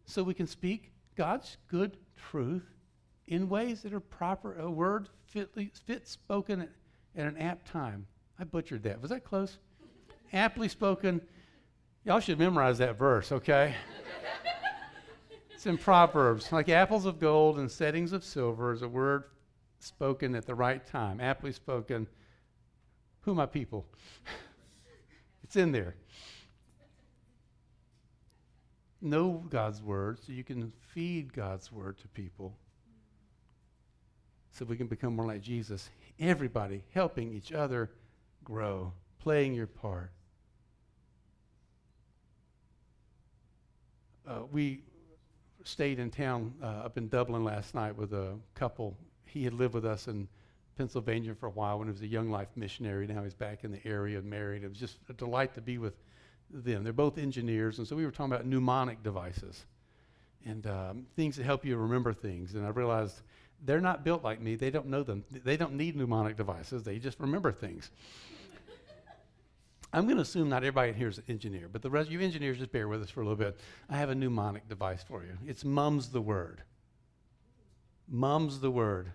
so 0.04 0.22
we 0.22 0.34
can 0.34 0.46
speak 0.46 0.92
God's 1.16 1.56
good 1.68 1.96
truth 2.16 2.68
in 3.26 3.48
ways 3.48 3.82
that 3.82 3.92
are 3.92 4.00
proper, 4.00 4.58
a 4.58 4.70
word 4.70 5.08
fitly, 5.26 5.70
fit 5.86 6.06
spoken 6.08 6.62
at, 6.62 6.70
at 7.16 7.26
an 7.26 7.36
apt 7.38 7.66
time. 7.66 8.06
I 8.38 8.44
butchered 8.44 8.82
that. 8.84 9.00
Was 9.00 9.10
that 9.10 9.24
close? 9.24 9.58
aptly 10.32 10.68
spoken. 10.68 11.20
Y'all 12.04 12.20
should 12.20 12.38
memorize 12.38 12.78
that 12.78 12.98
verse, 12.98 13.30
okay? 13.30 13.74
it's 15.54 15.66
in 15.66 15.78
Proverbs. 15.78 16.50
Like 16.50 16.68
apples 16.68 17.06
of 17.06 17.20
gold 17.20 17.58
and 17.58 17.70
settings 17.70 18.12
of 18.12 18.24
silver 18.24 18.72
is 18.72 18.82
a 18.82 18.88
word 18.88 19.24
spoken 19.78 20.34
at 20.34 20.46
the 20.46 20.54
right 20.54 20.84
time, 20.84 21.20
aptly 21.20 21.52
spoken. 21.52 22.08
Who 23.20 23.34
my 23.34 23.46
people? 23.46 23.86
it's 25.44 25.56
in 25.56 25.72
there. 25.72 25.94
Know 29.02 29.44
God's 29.50 29.82
word 29.82 30.18
so 30.24 30.32
you 30.32 30.44
can 30.44 30.72
feed 30.94 31.32
God's 31.34 31.70
word 31.70 31.98
to 31.98 32.08
people 32.08 32.56
so 34.52 34.64
we 34.64 34.76
can 34.76 34.86
become 34.86 35.16
more 35.16 35.26
like 35.26 35.42
Jesus. 35.42 35.90
Everybody 36.20 36.84
helping 36.94 37.32
each 37.32 37.52
other 37.52 37.90
grow, 38.44 38.92
playing 39.18 39.54
your 39.54 39.66
part. 39.66 40.12
uh, 44.26 44.40
we 44.50 44.82
stayed 45.64 45.98
in 45.98 46.10
town 46.10 46.54
uh, 46.62 46.66
up 46.66 46.98
in 46.98 47.08
Dublin 47.08 47.44
last 47.44 47.74
night 47.74 47.96
with 47.96 48.12
a 48.12 48.34
couple. 48.54 48.96
He 49.24 49.44
had 49.44 49.54
lived 49.54 49.74
with 49.74 49.84
us 49.84 50.08
in 50.08 50.28
Pennsylvania 50.76 51.34
for 51.34 51.46
a 51.46 51.50
while 51.50 51.78
when 51.78 51.88
he 51.88 51.92
was 51.92 52.02
a 52.02 52.06
Young 52.06 52.30
Life 52.30 52.48
missionary. 52.56 53.06
Now 53.06 53.22
he's 53.22 53.34
back 53.34 53.64
in 53.64 53.70
the 53.70 53.84
area, 53.86 54.18
and 54.18 54.28
married. 54.28 54.64
It 54.64 54.68
was 54.68 54.78
just 54.78 54.98
a 55.08 55.12
delight 55.12 55.54
to 55.54 55.60
be 55.60 55.78
with 55.78 55.94
them. 56.52 56.84
They're 56.84 56.92
both 56.92 57.18
engineers, 57.18 57.78
and 57.78 57.86
so 57.86 57.96
we 57.96 58.04
were 58.04 58.10
talking 58.10 58.32
about 58.32 58.46
mnemonic 58.46 59.02
devices 59.02 59.64
and 60.44 60.66
um, 60.66 61.06
things 61.16 61.36
that 61.36 61.44
help 61.44 61.64
you 61.64 61.76
remember 61.76 62.12
things. 62.12 62.54
And 62.54 62.66
I 62.66 62.70
realized 62.70 63.20
they're 63.64 63.80
not 63.80 64.04
built 64.04 64.24
like 64.24 64.40
me. 64.40 64.56
They 64.56 64.70
don't 64.70 64.86
know 64.86 65.02
them. 65.02 65.24
They 65.30 65.56
don't 65.56 65.74
need 65.74 65.96
mnemonic 65.96 66.36
devices. 66.36 66.82
They 66.82 66.98
just 66.98 67.20
remember 67.20 67.52
things. 67.52 67.90
I'm 69.94 70.04
going 70.04 70.16
to 70.16 70.22
assume 70.22 70.48
not 70.48 70.62
everybody 70.62 70.92
here 70.92 71.08
is 71.08 71.18
an 71.18 71.24
engineer, 71.28 71.68
but 71.70 71.82
the 71.82 71.90
rest 71.90 72.06
of 72.06 72.12
you 72.12 72.20
engineers 72.20 72.58
just 72.58 72.72
bear 72.72 72.88
with 72.88 73.02
us 73.02 73.10
for 73.10 73.20
a 73.20 73.24
little 73.24 73.36
bit. 73.36 73.60
I 73.90 73.96
have 73.98 74.08
a 74.08 74.14
mnemonic 74.14 74.68
device 74.68 75.02
for 75.02 75.22
you. 75.22 75.36
It's 75.46 75.64
mum's 75.64 76.08
the 76.08 76.20
word. 76.20 76.62
Mum's 78.08 78.60
the 78.60 78.70
word. 78.70 79.12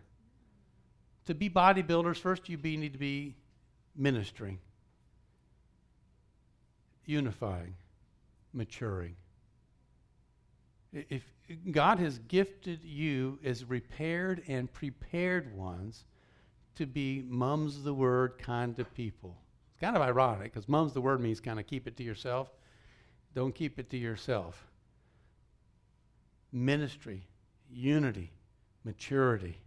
To 1.26 1.34
be 1.34 1.50
bodybuilders, 1.50 2.18
first 2.18 2.48
you 2.48 2.58
be, 2.58 2.78
need 2.78 2.94
to 2.94 3.00
be 3.00 3.36
ministering, 3.96 4.60
unifying, 7.08 7.74
maturing. 8.54 9.16
If 10.94 11.24
God 11.72 12.00
has 12.00 12.20
gifted 12.20 12.84
you 12.84 13.40
as 13.44 13.66
repaired 13.66 14.44
and 14.48 14.72
prepared 14.72 15.56
ones 15.56 16.06
to 16.76 16.86
be 16.86 17.26
mum's 17.28 17.84
the 17.84 17.94
word 17.94 18.38
kind 18.38 18.78
of 18.80 18.94
people 18.94 19.36
it's 19.78 19.82
kind 19.84 19.96
of 19.96 20.02
ironic 20.02 20.52
because 20.52 20.68
mum's 20.68 20.94
the 20.94 21.02
word 21.02 21.22
means 21.22 21.40
kind 21.40 21.60
of 21.60 21.68
keep 21.68 21.86
it 21.86 21.96
to 21.98 22.04
yourself. 22.04 22.50
Don't 23.36 23.54
keep 23.54 23.78
it 23.78 23.92
to 23.92 23.98
yourself. 23.98 24.66
Ministry, 26.52 27.28
unity, 27.70 28.32
maturity. 28.84 29.60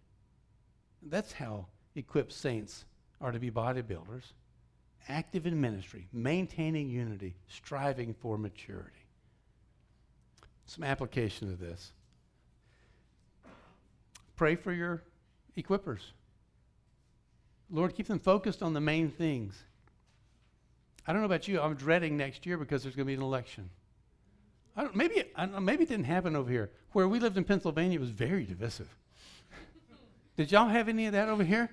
That's 1.00 1.30
how 1.30 1.66
equipped 1.94 2.32
saints 2.32 2.86
are 3.20 3.30
to 3.30 3.38
be 3.38 3.52
bodybuilders 3.52 4.32
active 5.08 5.46
in 5.46 5.60
ministry, 5.60 6.08
maintaining 6.12 6.88
unity, 6.88 7.34
striving 7.48 8.14
for 8.14 8.38
maturity. 8.38 8.90
Some 10.66 10.84
application 10.84 11.50
of 11.52 11.58
this. 11.58 11.92
Pray 14.36 14.54
for 14.54 14.72
your 14.72 15.02
equippers. 15.56 16.00
Lord, 17.70 17.94
keep 17.94 18.06
them 18.06 18.18
focused 18.18 18.62
on 18.62 18.72
the 18.72 18.80
main 18.80 19.10
things. 19.10 19.62
I 21.06 21.12
don't 21.12 21.22
know 21.22 21.26
about 21.26 21.48
you, 21.48 21.60
I'm 21.60 21.74
dreading 21.74 22.16
next 22.16 22.46
year 22.46 22.56
because 22.56 22.82
there's 22.82 22.94
going 22.94 23.06
to 23.06 23.10
be 23.10 23.14
an 23.14 23.22
election. 23.22 23.70
I 24.76 24.82
don't, 24.82 24.94
maybe, 24.94 25.24
I 25.34 25.46
don't 25.46 25.64
maybe 25.64 25.82
it 25.82 25.88
didn't 25.88 26.04
happen 26.04 26.36
over 26.36 26.50
here. 26.50 26.70
Where 26.92 27.08
we 27.08 27.18
lived 27.18 27.36
in 27.36 27.44
Pennsylvania, 27.44 27.98
it 27.98 28.00
was 28.00 28.10
very 28.10 28.44
divisive. 28.44 28.88
Did 30.36 30.52
y'all 30.52 30.68
have 30.68 30.88
any 30.88 31.06
of 31.06 31.12
that 31.12 31.28
over 31.28 31.44
here? 31.44 31.70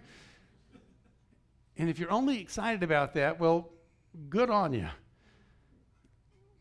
And 1.77 1.89
if 1.89 1.99
you're 1.99 2.11
only 2.11 2.39
excited 2.41 2.83
about 2.83 3.13
that, 3.13 3.39
well, 3.39 3.69
good 4.29 4.49
on 4.49 4.73
you. 4.73 4.87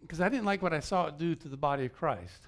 Because 0.02 0.20
I 0.20 0.28
didn't 0.28 0.44
like 0.44 0.62
what 0.62 0.74
I 0.74 0.80
saw 0.80 1.06
it 1.06 1.18
do 1.18 1.34
to 1.34 1.48
the 1.48 1.56
body 1.56 1.86
of 1.86 1.94
Christ. 1.94 2.46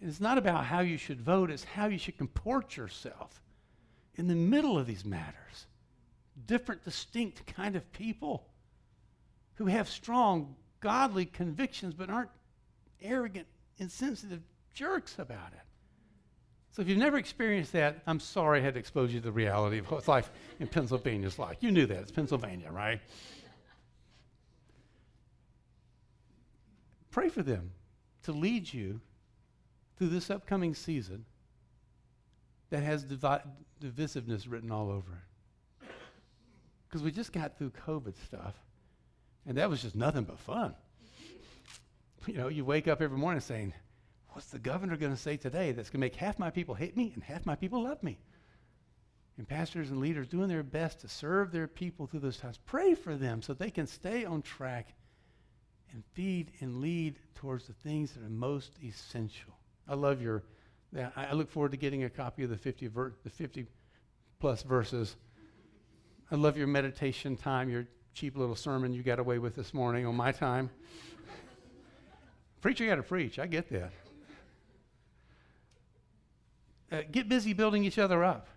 It's 0.00 0.20
not 0.20 0.38
about 0.38 0.64
how 0.64 0.80
you 0.80 0.96
should 0.96 1.20
vote, 1.20 1.50
it's 1.50 1.64
how 1.64 1.86
you 1.86 1.98
should 1.98 2.18
comport 2.18 2.76
yourself 2.76 3.42
in 4.16 4.28
the 4.28 4.34
middle 4.34 4.78
of 4.78 4.86
these 4.86 5.04
matters. 5.04 5.66
Different, 6.46 6.84
distinct 6.84 7.46
kind 7.46 7.76
of 7.76 7.92
people 7.92 8.46
who 9.54 9.66
have 9.66 9.88
strong, 9.88 10.56
godly 10.80 11.26
convictions 11.26 11.94
but 11.94 12.10
aren't 12.10 12.30
arrogant, 13.02 13.46
insensitive 13.78 14.42
jerks 14.72 15.18
about 15.18 15.52
it. 15.52 15.73
So 16.74 16.82
if 16.82 16.88
you've 16.88 16.98
never 16.98 17.18
experienced 17.18 17.72
that, 17.74 18.02
I'm 18.04 18.18
sorry 18.18 18.58
I 18.58 18.62
had 18.64 18.74
to 18.74 18.80
expose 18.80 19.14
you 19.14 19.20
to 19.20 19.24
the 19.24 19.32
reality 19.32 19.78
of 19.78 19.88
what 19.92 20.08
life 20.08 20.32
in 20.58 20.66
Pennsylvania 20.66 21.28
is 21.28 21.38
like. 21.38 21.62
You 21.62 21.70
knew 21.70 21.86
that. 21.86 21.98
It's 21.98 22.10
Pennsylvania, 22.10 22.68
right? 22.72 23.00
Pray 27.12 27.28
for 27.28 27.44
them 27.44 27.70
to 28.24 28.32
lead 28.32 28.72
you 28.72 29.00
through 29.96 30.08
this 30.08 30.30
upcoming 30.30 30.74
season 30.74 31.24
that 32.70 32.82
has 32.82 33.04
divi- 33.04 33.44
divisiveness 33.80 34.50
written 34.50 34.72
all 34.72 34.90
over 34.90 35.12
it. 35.12 35.88
Because 36.88 37.04
we 37.04 37.12
just 37.12 37.32
got 37.32 37.56
through 37.56 37.70
COVID 37.86 38.14
stuff, 38.26 38.54
and 39.46 39.58
that 39.58 39.70
was 39.70 39.80
just 39.80 39.94
nothing 39.94 40.24
but 40.24 40.40
fun. 40.40 40.74
You 42.26 42.34
know, 42.34 42.48
you 42.48 42.64
wake 42.64 42.88
up 42.88 43.00
every 43.00 43.18
morning 43.18 43.40
saying, 43.40 43.74
What's 44.34 44.48
the 44.48 44.58
governor 44.58 44.96
going 44.96 45.12
to 45.12 45.20
say 45.20 45.36
today 45.36 45.70
that's 45.70 45.90
going 45.90 46.00
to 46.00 46.04
make 46.04 46.16
half 46.16 46.40
my 46.40 46.50
people 46.50 46.74
hate 46.74 46.96
me 46.96 47.12
and 47.14 47.22
half 47.22 47.46
my 47.46 47.54
people 47.54 47.84
love 47.84 48.02
me? 48.02 48.18
And 49.38 49.48
pastors 49.48 49.90
and 49.90 50.00
leaders 50.00 50.26
doing 50.26 50.48
their 50.48 50.64
best 50.64 51.00
to 51.02 51.08
serve 51.08 51.52
their 51.52 51.68
people 51.68 52.08
through 52.08 52.18
those 52.18 52.38
times. 52.38 52.58
Pray 52.66 52.94
for 52.96 53.14
them 53.14 53.42
so 53.42 53.54
they 53.54 53.70
can 53.70 53.86
stay 53.86 54.24
on 54.24 54.42
track 54.42 54.92
and 55.92 56.02
feed 56.14 56.50
and 56.58 56.80
lead 56.80 57.20
towards 57.36 57.68
the 57.68 57.74
things 57.74 58.12
that 58.12 58.24
are 58.24 58.28
most 58.28 58.72
essential. 58.82 59.52
I 59.88 59.94
love 59.94 60.20
your. 60.20 60.42
I 61.14 61.32
look 61.32 61.48
forward 61.48 61.70
to 61.70 61.76
getting 61.76 62.02
a 62.02 62.10
copy 62.10 62.42
of 62.42 62.50
the 62.50 62.56
50, 62.56 62.88
ver, 62.88 63.12
the 63.22 63.30
50 63.30 63.66
plus 64.40 64.64
verses. 64.64 65.14
I 66.32 66.34
love 66.34 66.56
your 66.56 66.66
meditation 66.66 67.36
time, 67.36 67.68
your 67.68 67.86
cheap 68.14 68.36
little 68.36 68.56
sermon 68.56 68.92
you 68.92 69.04
got 69.04 69.20
away 69.20 69.38
with 69.38 69.54
this 69.54 69.72
morning 69.72 70.06
on 70.06 70.16
my 70.16 70.32
time. 70.32 70.70
Preacher 72.60 72.86
got 72.86 72.96
to 72.96 73.02
preach. 73.04 73.38
I 73.38 73.46
get 73.46 73.68
that. 73.70 73.92
Uh, 76.92 77.02
get 77.10 77.28
busy 77.28 77.52
building 77.52 77.84
each 77.84 77.98
other 77.98 78.22
up. 78.22 78.48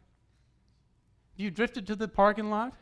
You 1.36 1.52
drifted 1.52 1.88
to 1.88 1.96
the 1.96 2.08
parking 2.08 2.50
lot? 2.50 2.74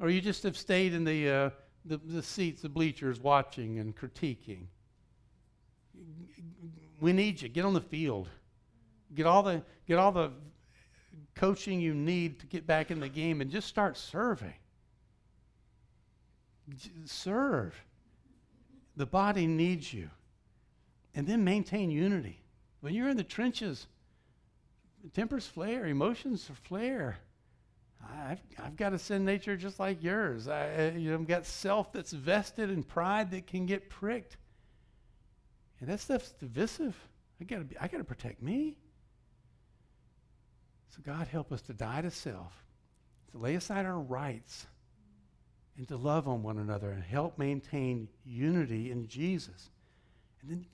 Or 0.00 0.08
you 0.08 0.20
just 0.20 0.42
have 0.44 0.56
stayed 0.56 0.94
in 0.94 1.04
the, 1.04 1.28
uh, 1.28 1.50
the, 1.84 1.98
the 1.98 2.22
seats, 2.22 2.62
the 2.62 2.68
bleachers, 2.68 3.20
watching 3.20 3.78
and 3.78 3.96
critiquing? 3.96 4.66
We 7.00 7.12
need 7.12 7.42
you. 7.42 7.48
Get 7.48 7.64
on 7.64 7.74
the 7.74 7.80
field. 7.80 8.28
Get 9.14 9.26
all 9.26 9.42
the, 9.42 9.62
get 9.86 9.98
all 9.98 10.12
the 10.12 10.30
coaching 11.34 11.80
you 11.80 11.94
need 11.94 12.40
to 12.40 12.46
get 12.46 12.66
back 12.66 12.90
in 12.90 13.00
the 13.00 13.08
game 13.08 13.40
and 13.40 13.50
just 13.50 13.68
start 13.68 13.96
serving. 13.96 14.54
Serve. 17.04 17.74
The 18.96 19.06
body 19.06 19.46
needs 19.46 19.92
you. 19.92 20.10
And 21.14 21.26
then 21.26 21.42
maintain 21.42 21.90
unity. 21.90 22.42
When 22.80 22.94
you're 22.94 23.08
in 23.08 23.16
the 23.16 23.24
trenches, 23.24 23.86
tempers 25.12 25.46
flare, 25.46 25.86
emotions 25.86 26.50
flare. 26.64 27.18
I've, 28.02 28.40
I've 28.62 28.76
got 28.76 28.92
a 28.92 28.98
sin 28.98 29.24
nature 29.24 29.56
just 29.56 29.78
like 29.78 30.02
yours. 30.02 30.48
I, 30.48 30.90
you 30.96 31.10
know, 31.10 31.16
I've 31.16 31.26
got 31.26 31.46
self 31.46 31.92
that's 31.92 32.12
vested 32.12 32.70
in 32.70 32.82
pride 32.82 33.30
that 33.32 33.46
can 33.46 33.66
get 33.66 33.90
pricked. 33.90 34.36
And 35.80 35.88
that 35.88 36.00
stuff's 36.00 36.32
divisive. 36.32 36.96
I 37.40 37.44
gotta 37.44 37.64
be, 37.64 37.76
I 37.78 37.88
gotta 37.88 38.04
protect 38.04 38.42
me. 38.42 38.76
So 40.88 41.02
God 41.04 41.28
help 41.28 41.52
us 41.52 41.62
to 41.62 41.72
die 41.72 42.02
to 42.02 42.10
self, 42.10 42.64
to 43.32 43.38
lay 43.38 43.54
aside 43.54 43.86
our 43.86 44.00
rights, 44.00 44.66
and 45.76 45.86
to 45.88 45.96
love 45.96 46.26
on 46.26 46.42
one 46.42 46.58
another 46.58 46.90
and 46.90 47.02
help 47.02 47.38
maintain 47.38 48.08
unity 48.24 48.90
in 48.90 49.06
Jesus. 49.06 49.70
And 50.42 50.50
then 50.50 50.66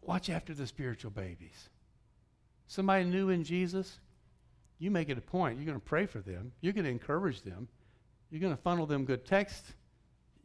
watch 0.00 0.30
after 0.30 0.54
the 0.54 0.66
spiritual 0.66 1.10
babies 1.10 1.68
somebody 2.70 3.04
new 3.04 3.30
in 3.30 3.42
Jesus, 3.42 3.98
you 4.78 4.92
make 4.92 5.08
it 5.08 5.18
a 5.18 5.20
point. 5.20 5.58
You're 5.58 5.66
going 5.66 5.80
to 5.80 5.84
pray 5.84 6.06
for 6.06 6.20
them. 6.20 6.52
You're 6.60 6.72
going 6.72 6.84
to 6.84 6.90
encourage 6.90 7.42
them. 7.42 7.66
You're 8.30 8.40
going 8.40 8.56
to 8.56 8.62
funnel 8.62 8.86
them 8.86 9.04
good 9.04 9.26
text. 9.26 9.74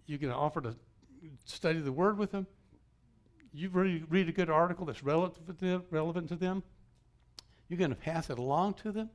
You're 0.07 0.17
going 0.17 0.33
to 0.33 0.37
offer 0.37 0.59
to 0.61 0.75
study 1.45 1.79
the 1.79 1.91
Word 1.91 2.17
with 2.17 2.31
them. 2.31 2.47
You 3.53 3.69
read, 3.69 4.05
read 4.09 4.27
a 4.27 4.31
good 4.31 4.49
article 4.49 4.87
that's 4.87 5.03
relevant 5.03 5.47
to, 5.47 6.35
them. 6.35 6.63
You're 7.69 7.77
going 7.77 7.91
to 7.91 7.95
pass 7.95 8.31
it 8.31 8.39
along 8.39 8.73
to 8.75 8.91
them. 8.91 9.09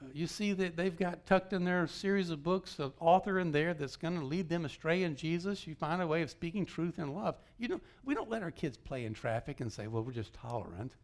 Uh, 0.00 0.06
you 0.14 0.26
see 0.26 0.54
that 0.54 0.76
they've 0.76 0.98
got 0.98 1.26
tucked 1.26 1.52
in 1.52 1.62
there 1.62 1.84
a 1.84 1.88
series 1.88 2.30
of 2.30 2.42
books, 2.42 2.78
an 2.78 2.90
author 3.00 3.38
in 3.38 3.52
there 3.52 3.74
that's 3.74 3.96
going 3.96 4.18
to 4.18 4.24
lead 4.24 4.48
them 4.48 4.64
astray 4.64 5.02
in 5.02 5.14
Jesus. 5.14 5.66
You 5.66 5.74
find 5.74 6.00
a 6.00 6.06
way 6.06 6.22
of 6.22 6.30
speaking 6.30 6.64
truth 6.64 6.98
in 6.98 7.12
love. 7.12 7.36
You 7.58 7.68
know, 7.68 7.80
we 8.02 8.14
don't 8.14 8.30
let 8.30 8.42
our 8.42 8.50
kids 8.50 8.78
play 8.78 9.04
in 9.04 9.12
traffic 9.12 9.60
and 9.60 9.70
say, 9.70 9.88
well, 9.88 10.02
we're 10.02 10.12
just 10.12 10.32
tolerant. 10.32 10.94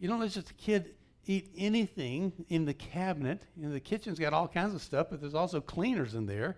You 0.00 0.08
don't 0.08 0.18
let 0.18 0.30
just 0.30 0.50
a 0.50 0.54
kid 0.54 0.94
eat 1.26 1.52
anything 1.56 2.32
in 2.48 2.64
the 2.64 2.74
cabinet. 2.74 3.46
You 3.56 3.66
know, 3.66 3.72
the 3.72 3.80
kitchen's 3.80 4.18
got 4.18 4.32
all 4.32 4.48
kinds 4.48 4.74
of 4.74 4.82
stuff, 4.82 5.08
but 5.10 5.20
there's 5.20 5.34
also 5.34 5.60
cleaners 5.60 6.14
in 6.14 6.26
there. 6.26 6.56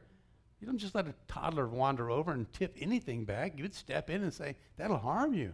You 0.61 0.67
don't 0.67 0.79
just 0.79 0.95
let 0.95 1.09
a 1.09 1.15
toddler 1.27 1.67
wander 1.67 2.09
over 2.09 2.31
and 2.31 2.51
tip 2.53 2.77
anything 2.81 3.25
back. 3.25 3.57
You 3.57 3.65
would 3.65 3.75
step 3.75 4.09
in 4.09 4.23
and 4.23 4.33
say, 4.33 4.57
that'll 4.77 4.97
harm 4.97 5.35
you. 5.35 5.53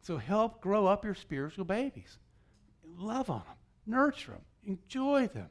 So 0.00 0.16
help 0.16 0.62
grow 0.62 0.86
up 0.86 1.04
your 1.04 1.14
spiritual 1.14 1.66
babies. 1.66 2.18
Love 2.96 3.28
on 3.28 3.42
them, 3.42 3.56
nurture 3.86 4.32
them, 4.32 4.44
enjoy 4.64 5.28
them. 5.28 5.48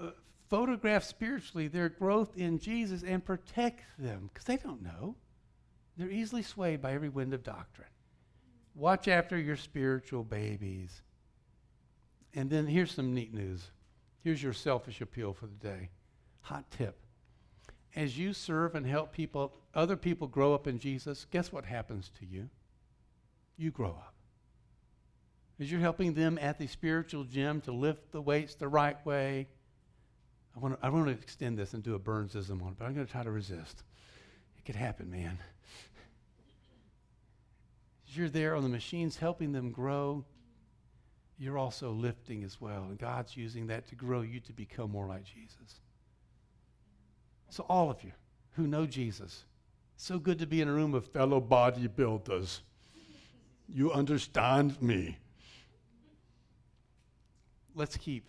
Uh, 0.00 0.10
photograph 0.48 1.02
spiritually 1.02 1.66
their 1.66 1.88
growth 1.88 2.36
in 2.36 2.60
Jesus 2.60 3.02
and 3.02 3.24
protect 3.24 3.82
them 3.98 4.30
because 4.32 4.44
they 4.44 4.56
don't 4.56 4.82
know. 4.82 5.16
They're 5.96 6.10
easily 6.10 6.42
swayed 6.42 6.80
by 6.80 6.92
every 6.92 7.08
wind 7.08 7.34
of 7.34 7.42
doctrine. 7.42 7.88
Watch 8.74 9.06
after 9.06 9.38
your 9.38 9.56
spiritual 9.56 10.24
babies. 10.24 11.02
And 12.34 12.50
then 12.50 12.66
here's 12.66 12.92
some 12.92 13.14
neat 13.14 13.32
news. 13.32 13.70
Here's 14.22 14.42
your 14.42 14.52
selfish 14.52 15.00
appeal 15.00 15.32
for 15.32 15.46
the 15.46 15.54
day. 15.54 15.90
Hot 16.42 16.68
tip. 16.70 16.98
As 17.94 18.18
you 18.18 18.32
serve 18.32 18.74
and 18.74 18.84
help 18.84 19.12
people, 19.12 19.54
other 19.74 19.96
people 19.96 20.26
grow 20.26 20.54
up 20.54 20.66
in 20.66 20.80
Jesus, 20.80 21.26
guess 21.30 21.52
what 21.52 21.64
happens 21.64 22.10
to 22.18 22.26
you? 22.26 22.48
You 23.56 23.70
grow 23.70 23.90
up. 23.90 24.14
As 25.60 25.70
you're 25.70 25.80
helping 25.80 26.14
them 26.14 26.36
at 26.40 26.58
the 26.58 26.66
spiritual 26.66 27.22
gym 27.22 27.60
to 27.62 27.72
lift 27.72 28.10
the 28.10 28.20
weights 28.20 28.56
the 28.56 28.66
right 28.66 29.04
way, 29.06 29.46
I 30.56 30.58
want 30.58 30.80
to, 30.80 30.84
I 30.84 30.88
want 30.88 31.06
to 31.06 31.12
extend 31.12 31.56
this 31.56 31.74
and 31.74 31.82
do 31.82 31.94
a 31.94 32.00
Burnsism 32.00 32.60
on 32.60 32.72
it, 32.72 32.74
but 32.78 32.86
I'm 32.86 32.94
going 32.94 33.06
to 33.06 33.12
try 33.12 33.22
to 33.22 33.30
resist. 33.30 33.84
It 34.58 34.64
could 34.64 34.74
happen, 34.74 35.08
man 35.08 35.38
you're 38.16 38.28
there 38.28 38.54
on 38.54 38.62
the 38.62 38.68
machines 38.68 39.16
helping 39.16 39.52
them 39.52 39.70
grow, 39.70 40.24
you're 41.38 41.58
also 41.58 41.90
lifting 41.90 42.44
as 42.44 42.60
well. 42.60 42.84
And 42.84 42.98
God's 42.98 43.36
using 43.36 43.66
that 43.68 43.86
to 43.88 43.94
grow 43.94 44.22
you 44.22 44.40
to 44.40 44.52
become 44.52 44.90
more 44.90 45.06
like 45.06 45.24
Jesus. 45.24 45.80
So, 47.50 47.64
all 47.68 47.90
of 47.90 48.02
you 48.02 48.12
who 48.52 48.66
know 48.66 48.86
Jesus, 48.86 49.44
so 49.96 50.18
good 50.18 50.38
to 50.38 50.46
be 50.46 50.60
in 50.60 50.68
a 50.68 50.72
room 50.72 50.94
of 50.94 51.06
fellow 51.06 51.40
bodybuilders. 51.40 52.60
You 53.68 53.92
understand 53.92 54.80
me. 54.82 55.18
Let's 57.74 57.96
keep 57.96 58.28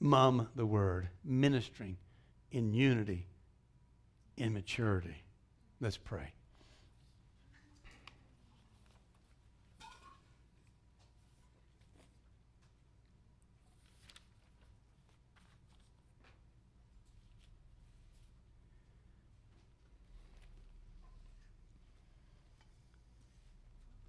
mum 0.00 0.48
the 0.54 0.66
word, 0.66 1.08
ministering 1.24 1.96
in 2.50 2.72
unity, 2.72 3.26
in 4.36 4.52
maturity. 4.52 5.22
Let's 5.80 5.96
pray. 5.96 6.32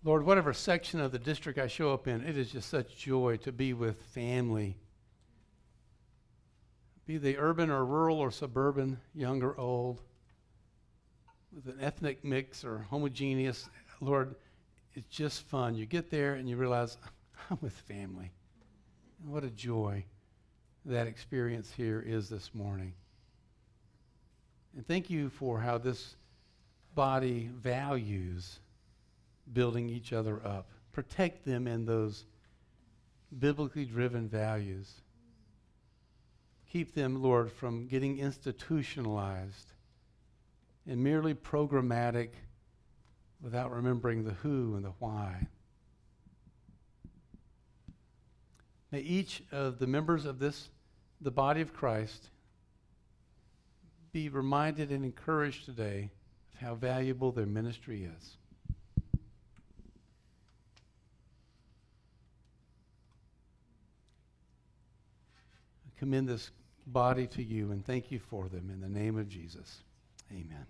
Lord, 0.08 0.26
whatever 0.26 0.54
section 0.54 1.02
of 1.02 1.12
the 1.12 1.20
district 1.20 1.60
I 1.60 1.68
show 1.68 1.92
up 1.92 2.08
in, 2.08 2.24
it 2.24 2.38
is 2.38 2.50
just 2.50 2.70
such 2.70 2.96
joy 2.96 3.36
to 3.44 3.52
be 3.52 3.74
with 3.74 4.02
family. 4.14 4.78
Be 7.06 7.18
they 7.18 7.36
urban 7.36 7.70
or 7.70 7.84
rural 7.84 8.18
or 8.18 8.32
suburban, 8.32 9.02
young 9.14 9.44
or 9.44 9.60
old, 9.60 10.02
with 11.54 11.66
an 11.66 11.82
ethnic 11.82 12.24
mix 12.24 12.64
or 12.64 12.88
homogeneous, 12.90 13.70
Lord, 14.00 14.36
it's 14.94 15.10
just 15.10 15.42
fun. 15.42 15.76
You 15.76 15.86
get 15.86 16.10
there 16.10 16.36
and 16.36 16.50
you 16.50 16.56
realize, 16.56 16.98
I'm 17.52 17.58
with 17.60 17.74
family. 17.74 18.32
And 19.22 19.30
what 19.30 19.44
a 19.44 19.50
joy 19.50 20.06
that 20.86 21.08
experience 21.08 21.70
here 21.76 22.00
is 22.00 22.30
this 22.30 22.52
morning. 22.54 22.94
And 24.74 24.88
thank 24.88 25.10
you 25.10 25.28
for 25.28 25.60
how 25.60 25.78
this 25.78 26.16
body 26.96 27.50
values 27.54 28.62
building 29.54 29.90
each 29.90 30.14
other 30.14 30.42
up. 30.46 30.70
Protect 30.92 31.46
them 31.46 31.68
in 31.68 31.86
those 31.86 32.26
biblically 33.40 33.86
driven 33.86 34.28
values. 34.28 34.92
Keep 36.72 36.94
them, 36.94 37.22
Lord, 37.22 37.52
from 37.52 37.88
getting 37.88 38.20
institutionalized 38.20 39.72
and 40.86 41.04
merely 41.04 41.34
programmatic 41.34 42.30
without 43.42 43.72
remembering 43.72 44.24
the 44.24 44.32
who 44.32 44.76
and 44.76 44.84
the 44.84 44.94
why. 45.00 45.48
May 48.92 49.00
each 49.02 49.44
of 49.52 49.80
the 49.80 49.88
members 49.88 50.26
of 50.26 50.40
this, 50.40 50.70
the 51.22 51.32
body 51.32 51.62
of 51.62 51.74
Christ, 51.74 52.30
be 54.12 54.30
reminded 54.30 54.92
and 54.92 55.04
encouraged 55.04 55.66
today 55.66 56.10
of 56.54 56.60
how 56.62 56.76
valuable 56.76 57.32
their 57.32 57.46
ministry 57.46 58.04
is. 58.04 58.38
Commend 65.98 66.30
this 66.30 66.52
body 66.86 67.28
to 67.28 67.44
you 67.44 67.72
and 67.72 67.86
thank 67.86 68.12
you 68.12 68.20
for 68.20 68.48
them 68.48 68.70
in 68.70 68.80
the 68.80 68.90
name 68.90 69.18
of 69.18 69.28
Jesus. 69.28 69.84
Amen. 70.32 70.66